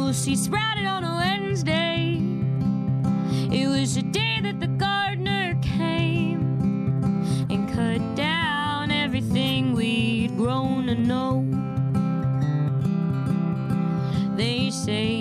Those 0.05 0.17
seeds 0.17 0.43
sprouted 0.43 0.85
on 0.85 1.03
a 1.03 1.15
Wednesday. 1.15 2.21
It 3.51 3.67
was 3.67 3.95
the 3.95 4.03
day 4.03 4.39
that 4.39 4.59
the 4.59 4.67
gardener 4.67 5.59
came 5.63 6.61
and 7.49 7.67
cut 7.73 8.15
down 8.15 8.91
everything 8.91 9.73
we'd 9.73 10.37
grown 10.37 10.85
to 10.85 10.93
know. 10.93 11.43
They 14.37 14.69
say 14.69 15.14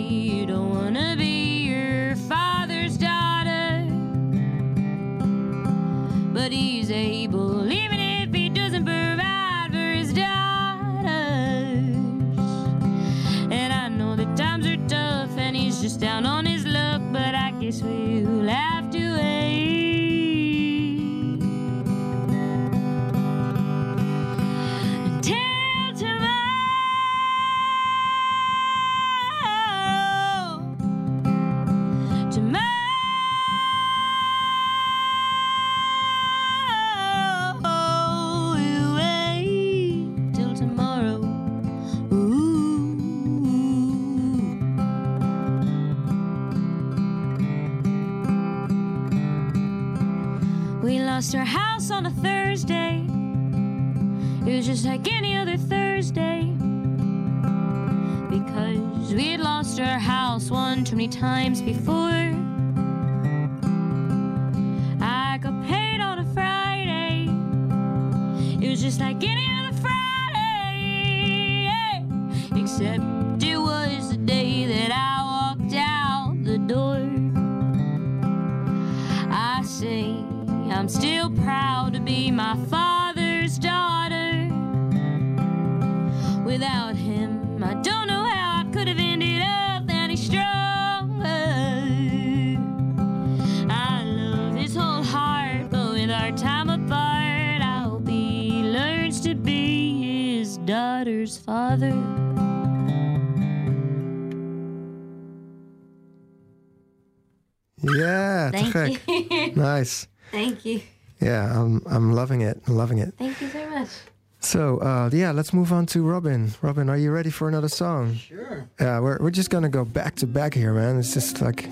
Thank 113.87 114.07
you 114.07 114.13
so 114.41 114.79
uh, 114.83 115.09
yeah, 115.13 115.33
let's 115.35 115.53
move 115.53 115.73
on 115.73 115.87
to 115.87 116.03
Robin. 116.11 116.51
Robin, 116.63 116.89
are 116.91 116.99
you 116.99 117.15
ready 117.15 117.31
for 117.31 117.49
another 117.49 117.69
song? 117.69 118.15
Sure. 118.15 118.67
Yeah, 118.81 119.01
we're 119.01 119.19
we're 119.21 119.31
just 119.37 119.49
gonna 119.51 119.71
go 119.71 119.85
back 119.85 120.15
to 120.17 120.27
back 120.27 120.55
here, 120.55 120.73
man. 120.73 120.99
It's 120.99 121.15
just 121.15 121.41
like 121.41 121.67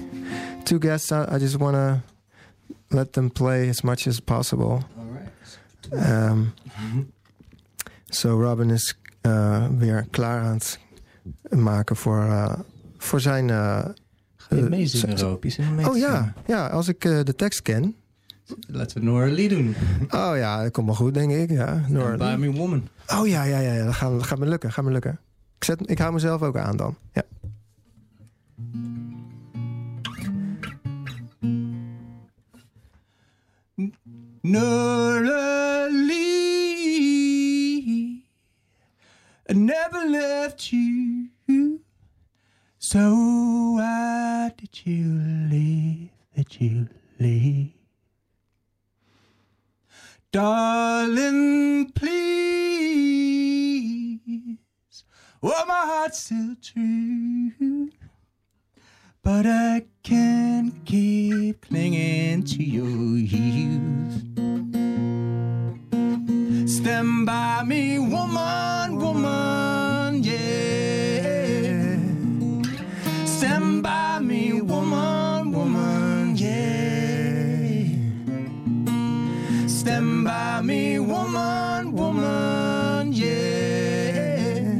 two 0.64 0.78
guests. 0.78 1.10
I, 1.12 1.26
I 1.34 1.38
just 1.38 1.58
wanna 1.58 2.02
let 2.90 3.12
them 3.12 3.30
play 3.30 3.68
as 3.68 3.82
much 3.82 4.06
as 4.06 4.20
possible. 4.20 4.82
All 4.98 5.06
right. 5.12 5.30
Um, 6.30 6.52
so 8.10 8.36
Robin 8.40 8.70
is 8.70 8.94
uh, 9.26 9.66
weer 9.78 10.06
klaar 10.10 10.40
aan 10.42 10.54
het 10.54 10.78
maken 11.50 11.96
voor, 11.96 12.24
uh, 12.24 12.52
voor 12.98 13.20
zijn. 13.20 13.48
uh, 13.48 13.84
Ga 14.36 14.56
je 14.56 14.62
eh, 14.62 14.68
meezingen, 14.68 15.18
z- 15.18 15.22
Roop? 15.22 15.44
Je 15.44 15.50
zit 15.50 15.70
mee 15.70 15.86
Oh 15.86 15.92
te 15.92 15.98
ja, 15.98 16.16
zingen. 16.16 16.34
ja, 16.46 16.66
als 16.68 16.88
ik 16.88 17.04
eh, 17.04 17.22
de 17.24 17.34
tekst 17.34 17.62
ken. 17.62 17.94
Laten 18.66 19.00
we 19.00 19.04
Nora 19.06 19.30
Lee 19.30 19.48
doen. 19.48 19.74
Oh 20.10 20.32
ja, 20.36 20.62
dat 20.62 20.72
komt 20.72 20.86
wel 20.86 20.94
goed, 20.96 21.14
denk 21.14 21.32
ik. 21.32 21.50
Ja, 21.50 21.84
Nora 21.88 22.16
Buy. 22.16 22.34
Me 22.34 22.52
Woman. 22.52 22.88
Oh 23.06 23.26
ja, 23.26 23.42
ja, 23.44 23.58
ja, 23.58 23.72
ja 23.72 23.84
dat, 23.84 23.94
gaat, 23.94 24.10
dat 24.10 24.22
gaat 24.22 24.38
me 24.38 24.46
lukken. 24.46 24.72
Gaat 24.72 24.84
me 24.84 24.90
lukken. 24.90 25.20
Ik, 25.56 25.64
zet, 25.64 25.90
ik 25.90 25.98
hou 25.98 26.12
mezelf 26.12 26.42
ook 26.42 26.56
aan 26.56 26.76
dan. 26.76 26.96
Ja. 27.12 27.22
Nora 34.40 35.88
Lee, 35.90 37.12
I 39.50 39.54
never 39.54 40.08
left 40.10 40.70
you. 40.70 41.30
So 42.78 42.98
why 43.76 44.50
did 44.56 44.80
you 44.84 45.04
leave? 45.48 46.10
Did 46.34 46.56
you 46.58 46.88
leave? 47.18 47.81
Darling, 50.32 51.92
please. 51.92 52.08
Oh, 55.42 55.64
my 55.68 55.82
heart's 55.84 56.20
still 56.20 56.56
true. 56.62 57.90
But 59.22 59.44
I 59.44 59.82
can't 60.02 60.82
keep 60.86 61.68
clinging 61.68 62.44
to 62.44 62.64
your 62.64 63.18
youth. 63.18 64.22
Stand 66.66 67.26
by 67.26 67.62
me, 67.64 67.98
woman, 67.98 68.96
woman, 68.96 70.24
yeah. 70.24 71.98
Stand 73.26 73.82
by 73.82 74.18
me, 74.20 74.62
woman, 74.62 75.52
woman, 75.52 76.36
yeah. 76.38 76.91
Stand 79.82 80.22
by 80.22 80.60
me, 80.60 81.00
woman, 81.00 81.90
woman, 81.90 83.12
yeah. 83.12 84.76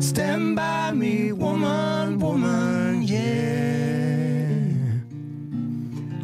Stand 0.00 0.54
by 0.54 0.92
me, 0.92 1.32
woman, 1.32 2.18
woman, 2.18 3.02
yeah. 3.04 4.68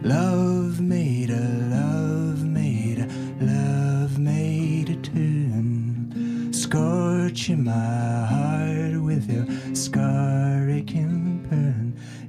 Love 0.03 0.83
made 0.83 1.31
a 1.31 1.41
love 1.71 2.45
made 2.45 2.99
a 2.99 3.09
love 3.43 4.19
made 4.19 4.91
a 4.91 4.97
turn, 4.97 6.53
scorching 6.53 7.65
my 7.65 8.27
heart 8.35 9.01
with 9.01 9.31
your 9.33 9.47
scar 9.75 10.69
aching. 10.69 11.20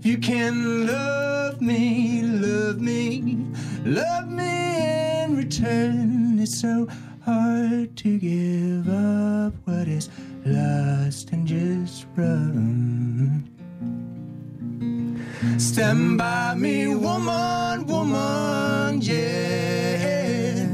You 0.04 0.18
can 0.18 0.88
love 0.88 1.62
me, 1.62 2.24
love 2.24 2.82
me, 2.82 3.38
love 3.86 4.28
me 4.28 5.24
in 5.24 5.38
return. 5.38 6.40
It's 6.40 6.60
so 6.60 6.88
hard 7.24 7.96
to 7.98 8.18
give 8.18 8.90
up 8.90 9.54
what 9.66 9.88
is 9.88 10.10
lost 10.44 11.30
and 11.32 11.46
just 11.46 12.08
run. 12.16 13.48
Stand 15.60 16.18
by 16.18 16.56
me, 16.56 16.96
woman, 16.96 17.86
woman, 17.86 19.02
yeah. 19.02 20.68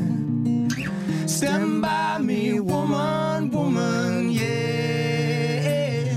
Stand 1.26 1.82
by 1.82 2.18
me, 2.20 2.62
woman, 2.62 3.52
woman, 3.52 4.32
yeah. 4.32 6.16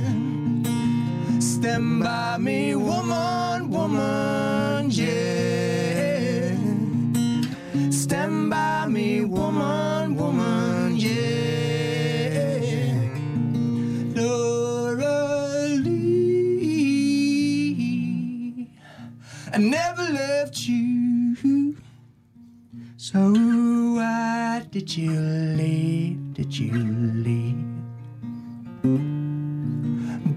Stand 1.41 2.05
by 2.05 2.39
me, 2.39 2.77
you 25.01 25.21
leave? 25.57 26.35
Did 26.35 26.59
you 26.59 26.73
leave? 27.27 27.57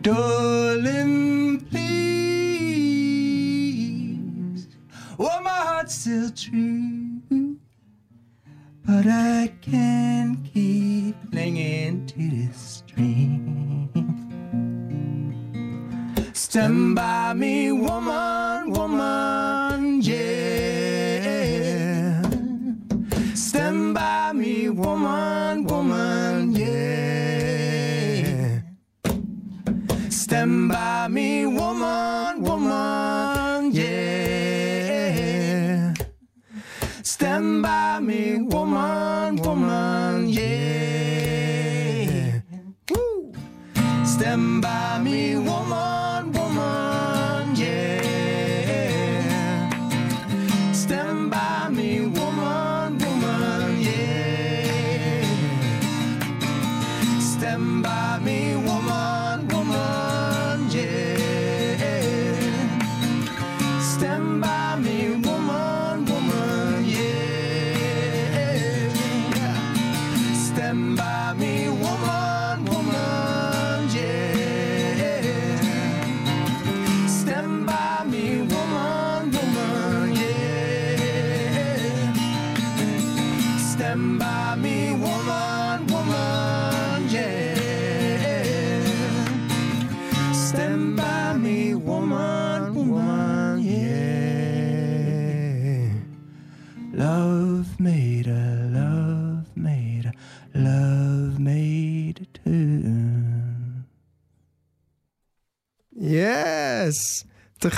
Darling, 0.02 1.60
please. 1.70 3.08
Oh, 5.20 5.42
my 5.42 5.50
heart's 5.50 5.96
still 5.96 6.30
true. 6.30 7.58
But 8.86 9.08
I 9.08 9.52
can't 9.62 10.44
keep 10.46 11.16
clinging 11.32 12.06
to 12.08 12.30
this 12.30 12.84
dream. 12.88 13.90
Stand 16.34 16.96
by 16.96 17.34
me, 17.34 17.72
woman, 17.72 18.06
woman, 18.06 18.43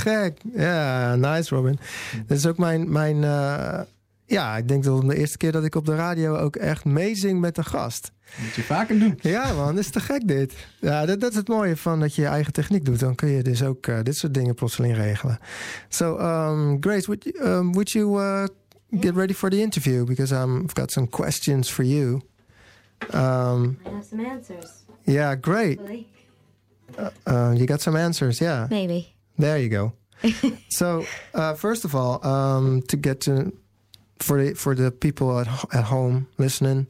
gek. 0.09 0.41
Ja, 0.55 1.15
nice 1.15 1.55
Robin. 1.55 1.79
Dat 2.27 2.37
is 2.37 2.45
ook 2.45 2.57
mijn... 2.57 2.91
mijn 2.91 3.23
eh, 3.23 3.79
ja, 4.25 4.57
ik 4.57 4.67
denk 4.67 4.83
dat 4.83 4.97
het 4.97 5.09
de 5.09 5.17
eerste 5.17 5.37
keer 5.37 5.51
dat 5.51 5.63
ik 5.63 5.75
op 5.75 5.85
de 5.85 5.95
radio 5.95 6.35
ook 6.37 6.55
echt 6.55 6.85
meezing 6.85 7.39
met 7.39 7.57
een 7.57 7.65
gast. 7.65 8.11
Moet 8.41 8.53
je 8.53 8.63
vaker 8.63 8.99
doen. 8.99 9.19
Ja 9.21 9.53
man, 9.53 9.75
dat 9.75 9.83
is 9.83 9.89
te 9.89 9.99
gek 9.99 10.27
dit. 10.27 10.53
Ja, 10.79 11.05
dat, 11.05 11.19
dat 11.19 11.31
is 11.31 11.37
het 11.37 11.47
mooie 11.47 11.77
van 11.77 11.99
dat 11.99 12.15
je 12.15 12.21
je 12.21 12.27
eigen 12.27 12.53
techniek 12.53 12.85
doet. 12.85 12.99
Dan 12.99 13.15
kun 13.15 13.29
je 13.29 13.43
dus 13.43 13.63
ook 13.63 13.87
eh, 13.87 13.99
dit 14.03 14.17
soort 14.17 14.33
dingen 14.33 14.55
plotseling 14.55 14.95
regelen. 14.95 15.39
So, 15.89 16.19
um, 16.19 16.77
Grace, 16.79 17.05
would 17.05 17.23
you, 17.23 17.45
um, 17.47 17.71
would 17.71 17.91
you 17.91 18.21
uh, 18.21 18.43
get 18.99 19.15
ready 19.15 19.33
for 19.33 19.49
the 19.49 19.61
interview? 19.61 20.05
Because 20.05 20.35
um, 20.35 20.61
I've 20.63 20.73
got 20.73 20.91
some 20.91 21.07
questions 21.07 21.71
for 21.71 21.83
you. 21.83 22.21
Um, 23.13 23.77
I 23.85 23.89
have 23.89 24.05
some 24.09 24.25
answers. 24.25 24.71
yeah, 25.03 25.35
great. 25.41 25.79
Uh, 27.27 27.53
you 27.57 27.65
got 27.65 27.81
some 27.81 27.99
answers, 27.99 28.39
yeah. 28.39 28.67
Maybe. 28.69 29.14
There 29.37 29.57
you 29.57 29.69
go. 29.69 29.93
so, 30.69 31.05
uh, 31.33 31.53
first 31.55 31.85
of 31.85 31.95
all, 31.95 32.25
um, 32.25 32.81
to 32.83 32.97
get 32.97 33.21
to 33.21 33.51
for 34.19 34.43
the 34.43 34.53
for 34.55 34.75
the 34.75 34.91
people 34.91 35.39
at 35.39 35.47
at 35.73 35.83
home 35.85 36.27
listening, 36.37 36.87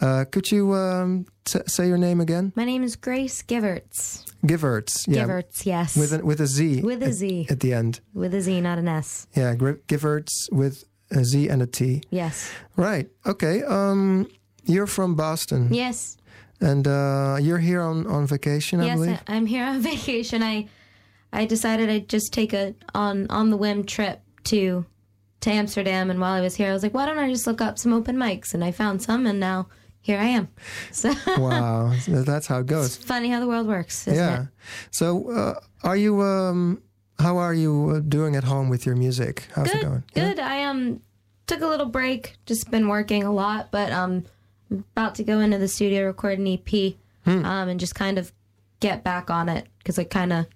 uh, 0.00 0.24
could 0.30 0.50
you 0.50 0.72
um, 0.74 1.26
t- 1.44 1.60
say 1.66 1.86
your 1.86 1.98
name 1.98 2.20
again? 2.20 2.52
My 2.56 2.64
name 2.64 2.82
is 2.82 2.96
Grace 2.96 3.42
Givertz. 3.42 4.24
Givertz, 4.44 5.06
yeah, 5.08 5.24
Givertz, 5.24 5.66
yes. 5.66 5.96
with 5.96 6.12
a, 6.12 6.24
with 6.24 6.40
a 6.40 6.46
Z, 6.46 6.82
With 6.82 7.02
a 7.02 7.06
at, 7.06 7.12
Z. 7.14 7.46
at 7.50 7.60
the 7.60 7.72
end. 7.72 8.00
With 8.14 8.34
a 8.34 8.40
Z, 8.40 8.60
not 8.60 8.78
an 8.78 8.86
S. 8.88 9.26
Yeah, 9.34 9.54
Givertz 9.56 10.30
with 10.52 10.84
a 11.10 11.24
Z 11.24 11.48
and 11.48 11.62
a 11.62 11.66
T. 11.66 12.02
Yes. 12.10 12.50
Right. 12.76 13.08
Okay. 13.26 13.62
Um, 13.64 14.28
you're 14.64 14.86
from 14.86 15.14
Boston, 15.14 15.72
Yes. 15.72 16.16
and 16.60 16.86
uh, 16.86 17.38
you're 17.40 17.58
here 17.58 17.80
on 17.82 18.06
on 18.06 18.26
vacation, 18.26 18.80
I 18.80 18.86
yes, 18.86 18.96
believe. 18.98 19.20
I, 19.26 19.34
I'm 19.36 19.46
here 19.46 19.64
on 19.64 19.80
vacation. 19.92 20.42
I 20.42 20.68
I 21.36 21.44
decided 21.44 21.90
I'd 21.90 22.08
just 22.08 22.32
take 22.32 22.52
a 22.52 22.74
on 22.94 23.26
on 23.30 23.50
the 23.50 23.56
whim 23.56 23.84
trip 23.84 24.20
to 24.44 24.84
to 25.40 25.50
Amsterdam 25.50 26.10
and 26.10 26.18
while 26.20 26.32
I 26.32 26.40
was 26.40 26.56
here 26.56 26.70
I 26.70 26.72
was 26.72 26.82
like, 26.82 26.94
why 26.94 27.06
don't 27.06 27.18
I 27.18 27.28
just 27.30 27.46
look 27.46 27.60
up 27.60 27.78
some 27.78 27.92
open 27.92 28.16
mics 28.16 28.54
and 28.54 28.64
I 28.64 28.72
found 28.72 29.02
some 29.02 29.26
and 29.26 29.38
now 29.38 29.68
here 30.00 30.18
I 30.18 30.24
am. 30.26 30.48
So 30.92 31.12
wow, 31.38 31.92
that's 32.08 32.46
how 32.46 32.60
it 32.60 32.66
goes. 32.66 32.96
it's 32.96 33.04
funny 33.04 33.28
how 33.28 33.40
the 33.40 33.46
world 33.48 33.66
works, 33.66 34.06
isn't 34.08 34.18
yeah. 34.18 34.42
it? 34.42 34.48
So, 34.90 35.30
uh, 35.30 35.60
are 35.82 35.96
you? 35.96 36.22
Um, 36.22 36.82
how 37.18 37.38
are 37.38 37.54
you 37.54 37.94
uh, 37.96 38.00
doing 38.00 38.36
at 38.36 38.44
home 38.44 38.68
with 38.68 38.86
your 38.86 38.94
music? 38.96 39.48
How's 39.54 39.68
it 39.68 39.74
Good. 39.74 39.82
going? 39.82 40.04
Yeah? 40.14 40.28
Good. 40.28 40.38
I 40.40 40.64
um 40.64 41.00
took 41.46 41.60
a 41.60 41.66
little 41.66 41.86
break, 41.86 42.36
just 42.46 42.70
been 42.70 42.88
working 42.88 43.24
a 43.24 43.32
lot, 43.32 43.70
but 43.70 43.92
um 43.92 44.24
I'm 44.70 44.84
about 44.96 45.14
to 45.16 45.24
go 45.24 45.40
into 45.40 45.58
the 45.58 45.68
studio 45.68 46.06
record 46.06 46.38
an 46.38 46.46
EP 46.46 46.94
Hmm. 47.24 47.44
um 47.44 47.68
and 47.68 47.80
just 47.80 47.94
kind 47.94 48.18
of 48.18 48.32
get 48.80 49.02
back 49.02 49.30
on 49.30 49.48
it 49.48 49.66
because 49.78 49.98
I 49.98 50.04
kind 50.04 50.32
of 50.32 50.46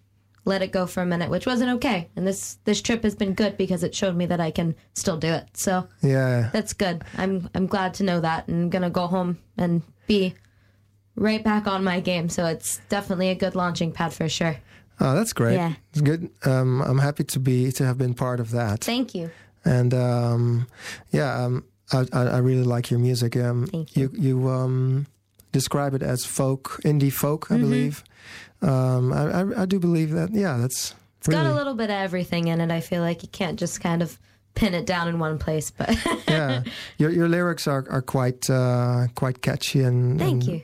let 0.45 0.63
it 0.63 0.73
go 0.73 0.87
for 0.87 1.03
a 1.03 1.07
minute, 1.07 1.31
which 1.31 1.47
wasn't 1.47 1.71
okay. 1.77 2.09
And 2.17 2.27
this 2.27 2.59
this 2.65 2.81
trip 2.83 3.03
has 3.05 3.15
been 3.15 3.35
good 3.35 3.57
because 3.57 3.85
it 3.85 3.95
showed 3.95 4.17
me 4.17 4.27
that 4.27 4.41
I 4.41 4.51
can 4.51 4.75
still 4.95 5.17
do 5.19 5.29
it. 5.29 5.49
So 5.55 5.87
Yeah. 6.03 6.51
that's 6.53 6.73
good. 6.73 7.03
I'm 7.19 7.49
I'm 7.55 7.67
glad 7.67 7.95
to 7.95 8.05
know 8.05 8.21
that, 8.21 8.49
and 8.49 8.63
I'm 8.65 8.71
gonna 8.71 8.91
go 8.91 9.07
home 9.07 9.39
and 9.59 9.83
be 10.07 10.35
right 11.17 11.43
back 11.45 11.67
on 11.67 11.85
my 11.85 12.01
game. 12.01 12.29
So 12.29 12.47
it's 12.47 12.81
definitely 12.89 13.29
a 13.31 13.35
good 13.35 13.55
launching 13.55 13.93
pad 13.93 14.13
for 14.15 14.29
sure. 14.29 14.57
Oh, 15.01 15.15
that's 15.15 15.33
great. 15.33 15.55
Yeah. 15.55 15.75
It's 15.93 16.01
good. 16.03 16.31
Um, 16.45 16.83
I'm 16.83 16.99
happy 16.99 17.25
to 17.25 17.41
be 17.41 17.73
to 17.73 17.85
have 17.87 17.97
been 17.99 18.15
part 18.15 18.39
of 18.41 18.51
that. 18.51 18.85
Thank 18.85 19.15
you. 19.15 19.31
And 19.65 19.93
um, 19.95 20.67
yeah, 21.11 21.45
um, 21.45 21.65
I, 21.93 22.07
I 22.13 22.23
I 22.23 22.39
really 22.39 22.65
like 22.65 22.91
your 22.91 23.01
music. 23.01 23.37
Um, 23.37 23.67
Thank 23.67 23.97
you 23.97 24.11
you 24.15 24.49
um, 24.49 25.07
describe 25.53 25.95
it 25.95 26.03
as 26.03 26.25
folk, 26.25 26.81
indie 26.85 27.13
folk, 27.13 27.45
Mm-hmm. 27.49 27.55
I 27.55 27.59
believe. 27.59 28.05
Um, 28.63 29.13
I, 29.13 29.41
I 29.41 29.63
I 29.63 29.67
do 29.67 29.79
believe 29.79 30.11
that. 30.13 30.33
Yeah, 30.33 30.57
that's 30.59 30.95
It's 31.19 31.29
got 31.29 31.47
a 31.47 31.55
little 31.55 31.75
bit 31.75 31.91
of 31.91 31.97
everything 31.97 32.49
in 32.49 32.61
it. 32.61 32.71
I 32.71 32.81
feel 32.81 33.03
like 33.03 33.23
you 33.23 33.29
can't 33.29 33.59
just 33.59 33.81
kind 33.81 34.03
of 34.03 34.19
pin 34.55 34.75
it 34.75 34.87
down 34.87 35.09
in 35.09 35.19
one 35.19 35.39
place. 35.39 35.71
But 35.71 35.97
yeah. 36.29 36.63
Your 36.99 37.11
your 37.11 37.29
lyrics 37.29 37.67
are 37.67 37.87
are 37.89 38.03
quite 38.03 38.49
uh, 38.51 39.09
quite 39.15 39.43
catchy 39.43 39.83
and 39.83 40.19
thank 40.19 40.45
and 40.45 40.53
you. 40.53 40.63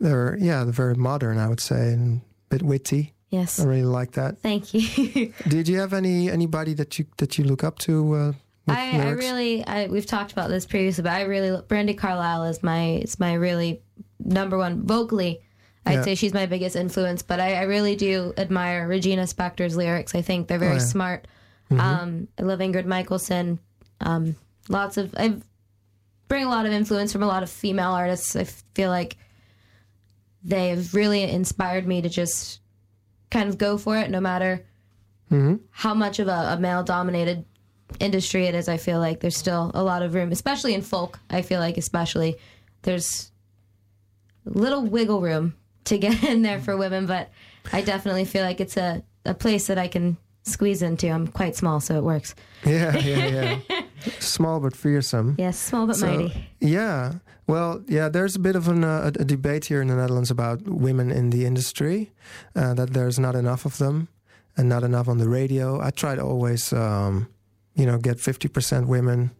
They're 0.00 0.36
yeah, 0.40 0.64
they're 0.64 0.72
very 0.72 0.96
modern, 0.96 1.38
I 1.38 1.48
would 1.48 1.60
say, 1.60 1.92
and 1.92 2.20
a 2.20 2.24
bit 2.50 2.62
witty. 2.62 3.14
Yes, 3.30 3.60
I 3.60 3.64
really 3.64 3.84
like 3.84 4.12
that. 4.12 4.40
thank 4.40 4.74
you. 4.74 5.32
Did 5.48 5.66
you 5.66 5.78
have 5.78 5.94
any 5.94 6.30
anybody 6.30 6.74
that 6.74 6.98
you 6.98 7.06
that 7.16 7.38
you 7.38 7.44
look 7.44 7.64
up 7.64 7.78
to? 7.80 8.14
Uh, 8.14 8.32
I, 8.68 9.00
I 9.00 9.10
really, 9.10 9.64
I, 9.66 9.88
we've 9.88 10.06
talked 10.06 10.32
about 10.32 10.48
this 10.48 10.66
previously, 10.66 11.02
but 11.02 11.12
I 11.12 11.22
really, 11.22 11.50
Brandi 11.62 11.98
Carlile 11.98 12.44
is 12.44 12.62
my, 12.62 13.00
is 13.02 13.18
my 13.18 13.34
really 13.34 13.82
number 14.20 14.56
one 14.56 14.86
vocally. 14.86 15.42
I'd 15.84 15.94
Yeah. 15.94 16.02
say 16.02 16.14
she's 16.14 16.32
my 16.32 16.46
biggest 16.46 16.76
influence, 16.76 17.22
but 17.22 17.40
I, 17.40 17.54
I 17.54 17.62
really 17.62 17.96
do 17.96 18.32
admire 18.36 18.86
Regina 18.86 19.22
Spektor's 19.22 19.76
lyrics. 19.76 20.14
I 20.14 20.22
think 20.22 20.46
they're 20.48 20.58
very 20.58 20.72
Oh, 20.72 20.74
yeah. 20.76 20.80
smart. 20.80 21.26
Mm-hmm. 21.70 21.80
Um, 21.80 22.28
I 22.38 22.42
love 22.42 22.60
Ingrid 22.60 22.86
Michaelson. 22.86 23.58
Um, 24.00 24.36
lots 24.68 24.96
of, 24.96 25.14
I 25.16 25.36
bring 26.28 26.44
a 26.44 26.48
lot 26.48 26.66
of 26.66 26.72
influence 26.72 27.12
from 27.12 27.22
a 27.22 27.26
lot 27.26 27.42
of 27.42 27.50
female 27.50 27.90
artists. 27.92 28.36
I 28.36 28.44
feel 28.44 28.90
like 28.90 29.16
they've 30.44 30.92
really 30.94 31.22
inspired 31.22 31.86
me 31.86 32.02
to 32.02 32.08
just 32.08 32.60
kind 33.30 33.48
of 33.48 33.58
go 33.58 33.78
for 33.78 33.96
it, 33.96 34.10
no 34.10 34.20
matter 34.20 34.64
how 35.70 35.94
much 35.94 36.18
of 36.18 36.28
a, 36.28 36.52
a 36.52 36.58
male 36.60 36.82
dominated 36.82 37.42
industry 38.00 38.44
it 38.46 38.54
is. 38.54 38.68
I 38.68 38.76
feel 38.76 38.98
like 38.98 39.20
there's 39.20 39.36
still 39.36 39.70
a 39.72 39.82
lot 39.82 40.02
of 40.02 40.12
room, 40.14 40.30
especially 40.30 40.74
in 40.74 40.82
folk. 40.82 41.18
I 41.30 41.40
feel 41.40 41.58
like, 41.58 41.78
especially, 41.78 42.36
there's 42.82 43.30
little 44.44 44.84
wiggle 44.84 45.22
room 45.22 45.54
to 45.84 45.98
get 45.98 46.22
in 46.24 46.42
there 46.42 46.60
for 46.60 46.76
women, 46.76 47.06
but 47.06 47.30
I 47.72 47.82
definitely 47.82 48.24
feel 48.24 48.44
like 48.44 48.60
it's 48.60 48.76
a, 48.76 49.02
a 49.24 49.34
place 49.34 49.66
that 49.66 49.78
I 49.78 49.88
can 49.88 50.16
squeeze 50.44 50.82
into. 50.82 51.08
I'm 51.08 51.26
quite 51.28 51.54
small, 51.56 51.80
so 51.80 51.96
it 51.96 52.02
works. 52.04 52.34
Yeah, 52.64 52.96
yeah, 52.96 53.58
yeah. 53.68 53.80
Small 54.20 54.60
but 54.60 54.76
fearsome. 54.76 55.34
Yes, 55.38 55.58
small 55.58 55.86
but 55.88 55.96
So, 55.96 56.06
mighty. 56.06 56.46
yeah. 56.60 57.14
Well, 57.48 57.82
yeah. 57.88 58.08
There's 58.08 58.36
a 58.36 58.38
bit 58.38 58.54
of 58.54 58.68
an, 58.68 58.84
uh, 58.84 59.10
a 59.18 59.24
debate 59.24 59.64
here 59.64 59.82
in 59.82 59.88
the 59.88 59.96
Netherlands 59.96 60.30
about 60.30 60.62
women 60.62 61.10
in 61.10 61.30
the 61.30 61.44
industry. 61.44 62.12
Uh, 62.54 62.72
that 62.74 62.92
there's 62.92 63.18
not 63.18 63.34
enough 63.34 63.64
of 63.66 63.78
them, 63.78 64.06
and 64.56 64.68
not 64.68 64.84
enough 64.84 65.08
on 65.08 65.18
the 65.18 65.28
radio. 65.28 65.80
I 65.80 65.90
try 65.90 66.14
to 66.14 66.22
always, 66.22 66.72
um, 66.72 67.26
you 67.74 67.84
know, 67.86 67.98
get 67.98 68.18
50% 68.18 68.86
women. 68.86 69.32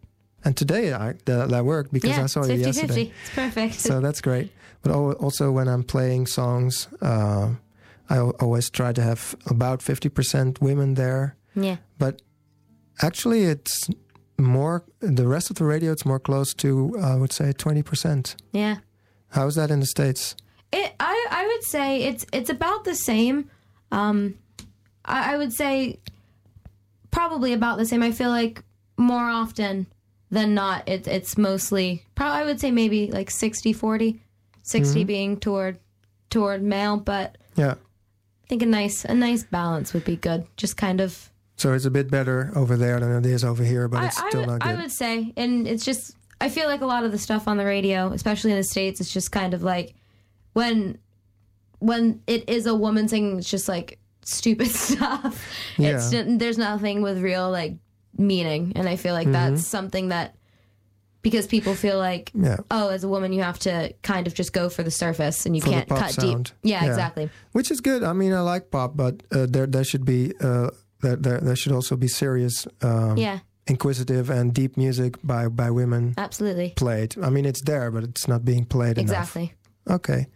And 0.45 0.57
today 0.57 0.93
I, 0.93 1.15
that, 1.27 1.51
that 1.51 1.65
worked 1.65 1.93
because 1.93 2.11
Yeah, 2.11 2.25
I 2.25 2.27
saw 2.27 2.41
it's 2.41 2.49
you 2.51 2.57
50 2.57 2.67
yesterday. 2.67 2.95
50. 3.05 3.15
It's 3.23 3.31
perfect. 3.37 3.75
so 3.75 4.01
that's 4.01 4.21
great. 4.21 4.51
But 4.83 4.93
also 4.93 5.53
when 5.53 5.69
I'm 5.69 5.85
playing 5.85 6.27
songs, 6.27 6.89
uh, 7.01 7.51
I 8.11 8.19
always 8.19 8.69
try 8.69 8.93
to 8.93 9.03
have 9.03 9.35
about 9.47 9.81
50% 9.81 10.61
women 10.61 10.95
there. 10.95 11.37
yeah. 11.55 11.77
But 11.99 12.21
actually, 13.01 13.45
it's 13.45 13.89
more, 14.39 14.85
the 15.01 15.27
rest 15.29 15.51
of 15.51 15.57
the 15.57 15.65
radio, 15.65 15.93
it's 15.93 16.05
more 16.05 16.19
close 16.19 16.53
to, 16.55 16.97
I 17.01 17.15
would 17.15 17.33
say, 17.33 17.53
20%. 17.53 18.35
Yeah. 18.53 18.79
How 19.29 19.47
is 19.47 19.55
that 19.55 19.71
in 19.71 19.81
the 19.81 19.87
States? 19.87 20.37
It, 20.73 20.95
I, 21.01 21.27
I 21.31 21.47
would 21.47 21.65
say 21.65 22.05
it's 22.05 22.25
it's 22.33 22.49
about 22.51 22.85
the 22.85 22.95
same. 22.95 23.51
Um, 23.91 24.39
I, 25.05 25.35
I 25.35 25.37
would 25.37 25.53
say 25.53 26.01
probably 27.11 27.53
about 27.53 27.79
the 27.79 27.85
same. 27.85 28.03
I 28.03 28.11
feel 28.11 28.31
like 28.31 28.63
more 28.97 29.25
often 29.25 29.87
than 30.31 30.55
not, 30.55 30.89
it, 30.89 31.07
it's 31.07 31.37
mostly. 31.37 32.05
Probably 32.15 32.41
I 32.41 32.45
would 32.45 32.61
say 32.61 32.71
maybe 32.71 33.11
like 33.11 33.31
60, 33.31 33.73
40. 33.75 34.22
60 34.63 35.05
being 35.05 35.37
toward 35.39 35.79
toward 36.31 36.63
male, 36.63 36.97
but 36.97 37.37
Yeah. 37.57 37.75
I 38.45 38.47
think 38.49 38.63
a 38.63 38.67
nice 38.67 39.05
a 39.05 39.15
nice 39.15 39.45
balance 39.45 39.93
would 39.95 40.05
be 40.05 40.17
good. 40.17 40.47
Just 40.57 40.77
kind 40.77 41.01
of. 41.01 41.31
So 41.57 41.73
it's 41.75 41.85
a 41.85 41.91
bit 41.91 42.11
better 42.11 42.51
over 42.57 42.77
there 42.77 42.99
than 43.01 43.13
it 43.13 43.27
is 43.27 43.45
over 43.45 43.63
here, 43.65 43.87
but 43.89 44.03
I, 44.03 44.07
it's 44.07 44.17
still 44.19 44.41
would- 44.41 44.49
not 44.49 44.61
good. 44.61 44.69
I 44.71 44.75
would 44.81 44.91
say, 44.93 45.33
and 45.37 45.67
it's 45.69 45.85
just 45.85 46.17
I 46.41 46.49
feel 46.49 46.67
like 46.67 46.81
a 46.81 46.87
lot 46.87 47.05
of 47.05 47.13
the 47.13 47.19
stuff 47.19 47.47
on 47.47 47.57
the 47.57 47.65
radio, 47.65 48.09
especially 48.13 48.51
in 48.51 48.57
the 48.57 48.65
states, 48.65 49.01
it's 49.01 49.13
just 49.13 49.31
kind 49.33 49.55
of 49.55 49.63
like 49.63 49.95
when 50.55 50.99
when 51.79 52.21
it 52.27 52.49
is 52.49 52.67
a 52.67 52.75
woman 52.75 53.09
singing, 53.09 53.39
it's 53.39 53.51
just 53.51 53.69
like 53.69 53.99
stupid 54.25 54.69
stuff. 54.71 55.47
It's 55.79 56.13
Yeah. 56.13 56.25
there's 56.27 56.59
nothing 56.59 57.03
with 57.03 57.19
real 57.21 57.51
like 57.51 57.77
meaning, 58.17 58.73
and 58.77 58.89
I 58.89 58.97
feel 58.97 59.15
like 59.15 59.27
Mm-hmm. 59.29 59.55
that's 59.55 59.67
something 59.67 60.09
that 60.09 60.35
because 61.23 61.47
people 61.47 61.75
feel 61.75 61.99
like 61.99 62.31
yeah. 62.35 62.59
oh, 62.71 62.89
as 62.91 63.05
a 63.05 63.09
woman, 63.09 63.33
you 63.33 63.43
have 63.43 63.59
to 63.61 63.95
kind 64.03 64.27
of 64.27 64.35
just 64.35 64.53
go 64.53 64.69
for 64.69 64.83
the 64.83 64.91
surface, 64.91 65.47
and 65.47 65.55
you 65.57 65.63
For 65.63 65.71
can't 65.71 65.89
cut 65.89 66.11
sound. 66.13 66.45
deep. 66.47 66.55
Yeah, 66.63 66.85
Yeah. 66.85 66.91
exactly. 66.91 67.31
Which 67.53 67.71
is 67.71 67.81
good. 67.81 68.03
I 68.03 68.13
mean, 68.13 68.33
I 68.33 68.41
like 68.41 68.71
pop, 68.71 68.97
but 68.97 69.23
uh, 69.33 69.47
there 69.49 69.67
there 69.67 69.85
should 69.85 70.05
be 70.05 70.33
uh, 70.41 70.71
there, 71.01 71.17
there 71.17 71.41
there 71.41 71.57
should 71.57 71.73
also 71.73 71.97
be 71.97 72.09
serious 72.09 72.67
um, 72.83 73.17
Yeah, 73.17 73.39
inquisitive 73.67 74.31
and 74.31 74.53
deep 74.53 74.77
music 74.77 75.17
by 75.23 75.49
by 75.49 75.71
women 75.71 76.15
Absolutely. 76.19 76.71
played. 76.77 77.17
I 77.23 77.31
mean, 77.31 77.45
it's 77.47 77.63
there, 77.63 77.91
but 77.91 78.05
it's 78.05 78.27
not 78.29 78.45
being 78.45 78.65
played 78.65 78.99
enough. 78.99 79.11
Exactly. 79.37 79.53
Okay. 79.89 80.27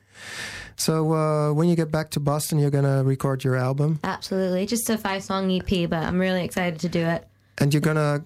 So 0.76 1.12
uh, 1.14 1.52
when 1.52 1.68
you 1.68 1.76
get 1.76 1.90
back 1.90 2.10
to 2.10 2.20
Boston, 2.20 2.58
you're 2.58 2.70
gonna 2.70 3.02
record 3.04 3.44
your 3.44 3.56
album, 3.56 3.98
Absolutely. 4.04 4.66
Just 4.66 4.88
a 4.90 4.98
five 4.98 5.22
song 5.22 5.50
EP, 5.50 5.88
but 5.88 6.02
I'm 6.02 6.18
really 6.18 6.44
excited 6.44 6.80
to 6.80 6.88
do 6.88 7.00
it. 7.00 7.26
and 7.58 7.72
you're 7.72 7.80
gonna 7.80 8.24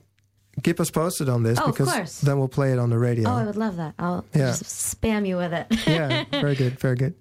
keep 0.63 0.81
us 0.81 0.91
posted 0.91 1.29
on 1.29 1.43
this 1.43 1.59
Oh, 1.59 1.65
of 1.67 1.73
because 1.73 1.93
course. 1.93 2.21
then 2.21 2.39
we'll 2.39 2.49
play 2.49 2.73
it 2.73 2.79
on 2.79 2.91
the 2.91 2.99
radio. 2.99 3.29
Oh, 3.29 3.35
I 3.37 3.45
would 3.45 3.57
love 3.57 3.77
that. 3.77 3.95
I'll 3.99 4.25
Yeah. 4.35 4.49
just 4.57 4.65
spam 4.65 5.27
you 5.27 5.37
with 5.37 5.53
it. 5.53 5.67
yeah, 5.87 6.25
very 6.31 6.55
good, 6.55 6.79
very 6.79 6.97
good. 6.97 7.15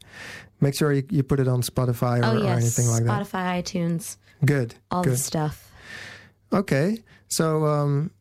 Make 0.61 0.75
sure 0.75 0.91
you, 0.91 1.03
you 1.09 1.23
put 1.23 1.39
it 1.39 1.47
on 1.47 1.61
Spotify 1.61 2.21
or, 2.21 2.25
oh, 2.37 2.43
or 2.45 2.49
anything 2.51 2.87
like 2.87 3.03
that. 3.05 3.25
Spotify, 3.27 3.61
iTunes, 3.63 4.17
Good, 4.43 4.75
all 4.91 5.03
good. 5.03 5.13
the 5.13 5.17
stuff. 5.17 5.71
Okay, 6.51 6.97
so 7.29 7.65
um, 7.65 8.11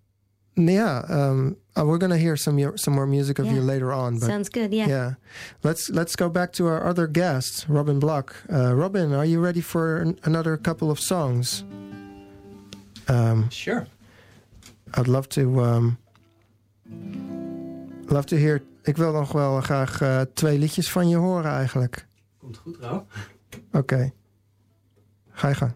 yeah, 0.54 1.02
um, 1.08 1.56
uh, 1.76 1.84
we're 1.84 1.98
gonna 1.98 2.18
hear 2.18 2.36
some 2.36 2.76
some 2.76 2.94
more 2.94 3.06
music 3.06 3.38
of 3.40 3.46
Yeah. 3.46 3.54
you 3.54 3.60
later 3.60 3.92
on. 3.92 4.18
But 4.18 4.26
Sounds 4.26 4.48
good. 4.48 4.72
Yeah. 4.72 4.86
yeah, 4.88 5.14
let's 5.64 5.88
let's 5.90 6.14
go 6.14 6.28
back 6.28 6.52
to 6.54 6.66
our 6.66 6.84
other 6.84 7.06
guest, 7.08 7.66
Robin 7.68 7.98
Block. 7.98 8.36
Uh, 8.52 8.74
Robin, 8.74 9.12
are 9.14 9.24
you 9.24 9.40
ready 9.40 9.60
for 9.62 9.96
an- 10.00 10.18
another 10.24 10.56
couple 10.56 10.90
of 10.90 11.00
songs? 11.00 11.64
Um, 13.08 13.48
Sure. 13.50 13.86
I'd 14.96 15.06
love 15.06 15.26
to 15.28 15.40
um, 15.40 15.98
love 18.06 18.24
to 18.24 18.36
hear. 18.36 18.62
Ik 18.82 18.96
wil 18.96 19.12
nog 19.12 19.32
wel 19.32 19.60
graag 19.60 20.00
eh, 20.00 20.20
twee 20.20 20.58
liedjes 20.58 20.90
van 20.90 21.08
je 21.08 21.16
horen 21.16 21.50
eigenlijk. 21.50 22.06
Komt 22.38 22.56
goed, 22.56 22.76
Ro. 22.80 23.06
Oké, 23.72 24.12
ga 25.30 25.48
je 25.48 25.54
gang. 25.54 25.74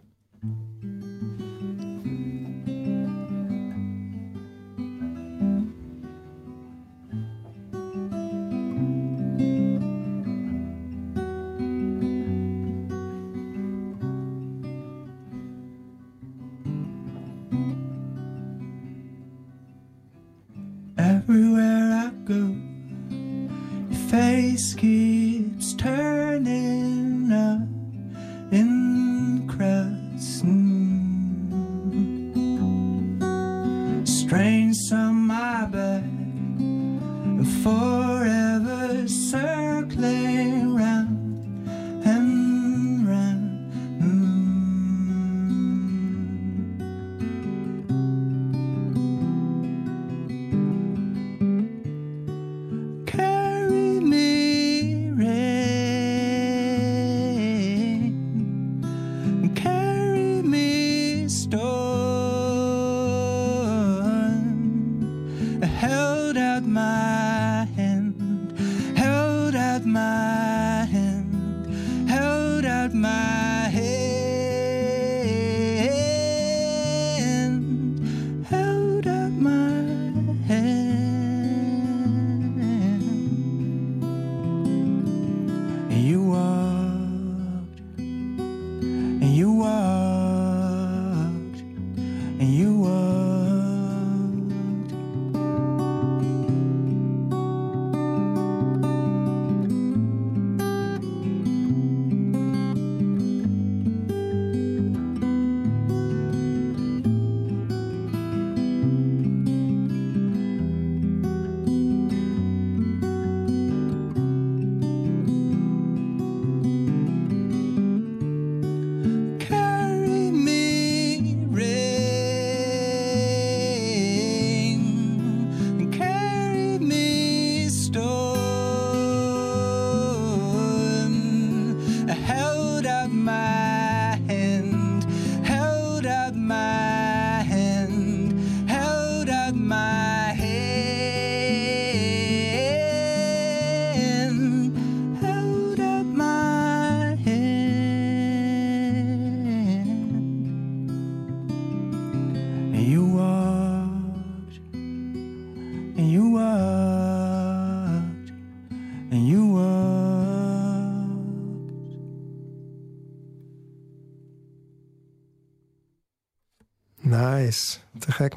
My 69.92 70.31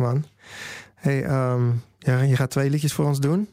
man. 0.06 0.24
Hey, 0.96 1.24
ehm, 1.24 1.72
ja, 2.00 2.22
je 2.22 2.36
gaat 2.36 2.50
twee 2.50 2.70
liedjes 2.70 2.94
voor 2.94 3.06
ons 3.06 3.20
doen. 3.20 3.48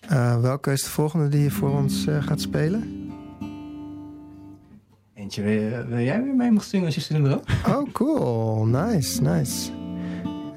Eh, 0.00 0.40
welke 0.40 0.72
is 0.72 0.82
de 0.82 0.90
volgende 0.90 1.28
die 1.28 1.42
je 1.42 1.50
voor 1.50 1.70
ons 1.70 2.06
eh, 2.06 2.22
gaat 2.22 2.40
spelen? 2.40 3.10
Eentje, 5.14 5.42
wil, 5.42 5.86
wil 5.86 5.98
jij 5.98 6.22
weer 6.22 6.34
mee 6.34 6.50
mogen 6.50 6.68
zingen 6.68 6.86
als 6.86 6.94
je 6.94 7.00
zin 7.00 7.26
erop? 7.26 7.48
Oh, 7.66 7.92
cool. 7.92 8.64
Nice, 8.64 9.22
nice. 9.22 9.70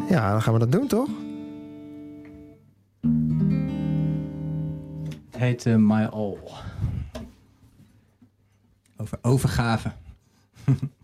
Ja, 0.09 0.31
dan 0.31 0.41
gaan 0.41 0.53
we 0.53 0.59
dat 0.59 0.71
doen, 0.71 0.87
toch? 0.87 1.09
Het 5.29 5.39
heet 5.39 5.65
eh, 5.65 5.75
My 5.75 6.03
All. 6.03 6.37
Over 8.97 9.17
overgave. 9.21 9.91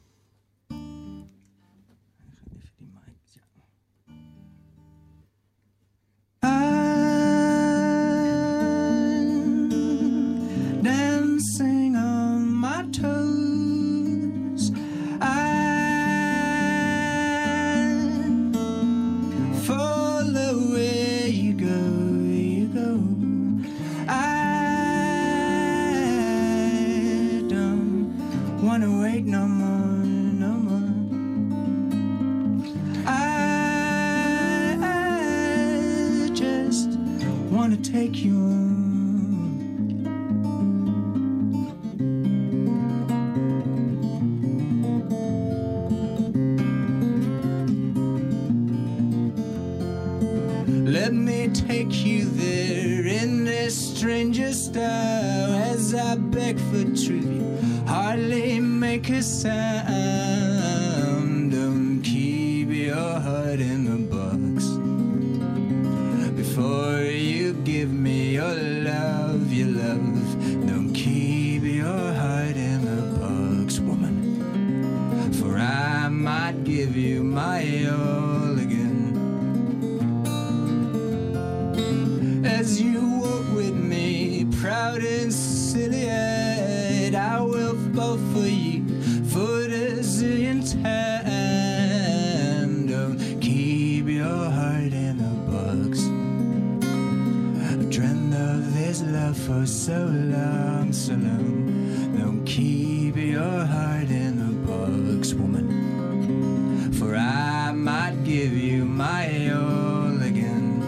for 99.33 99.65
so 99.65 100.05
long, 100.05 100.91
so 100.93 101.13
long. 101.13 102.17
Don't 102.17 102.43
keep 102.45 103.15
your 103.15 103.65
heart 103.65 104.09
in 104.09 104.39
a 104.39 104.51
box, 104.67 105.33
woman. 105.33 106.91
For 106.93 107.15
I 107.15 107.71
might 107.71 108.23
give 108.23 108.53
you 108.53 108.85
my 108.85 109.51
all 109.51 110.21
again. 110.21 110.81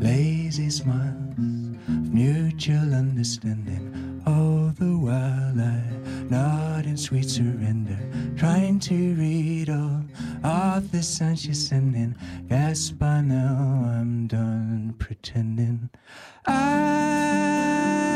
Lazy 0.00 0.70
smiles 0.70 1.38
of 1.88 2.12
mutual 2.12 2.94
understanding. 2.94 4.22
All 4.26 4.72
the 4.78 4.96
while 4.96 5.60
I 5.60 5.82
nod 6.30 6.86
in 6.86 6.96
sweet 6.96 7.28
surrender, 7.28 7.98
trying 8.36 8.80
to 8.80 9.14
read 9.14 9.33
Arthur 10.44 11.00
Sanchez 11.00 11.72
and 11.72 11.94
sending. 11.94 12.14
Yes, 12.50 12.90
by 12.90 13.22
now 13.22 13.86
I'm 13.88 14.26
done 14.26 14.94
pretending 14.98 15.88
I 16.46 18.13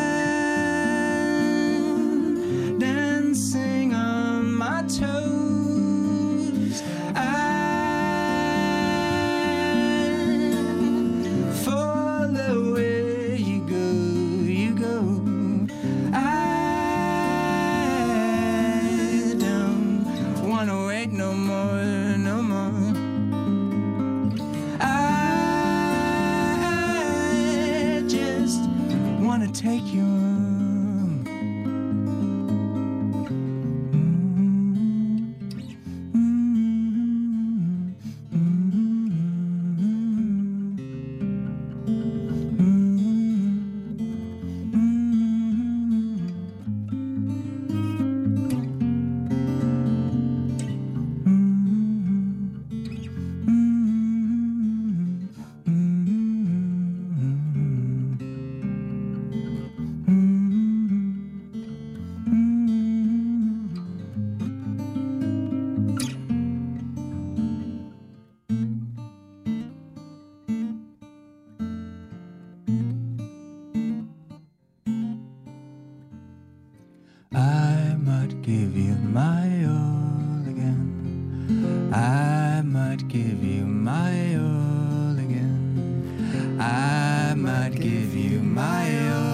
my 79.02 79.64
all 79.64 80.48
again. 80.48 81.90
I 81.92 82.62
might 82.62 83.06
give 83.08 83.42
you 83.42 83.64
my 83.64 84.34
all 84.36 85.18
again. 85.18 86.58
I 86.60 87.34
might 87.34 87.74
give 87.80 88.14
you 88.14 88.40
my 88.40 89.10
all 89.10 89.27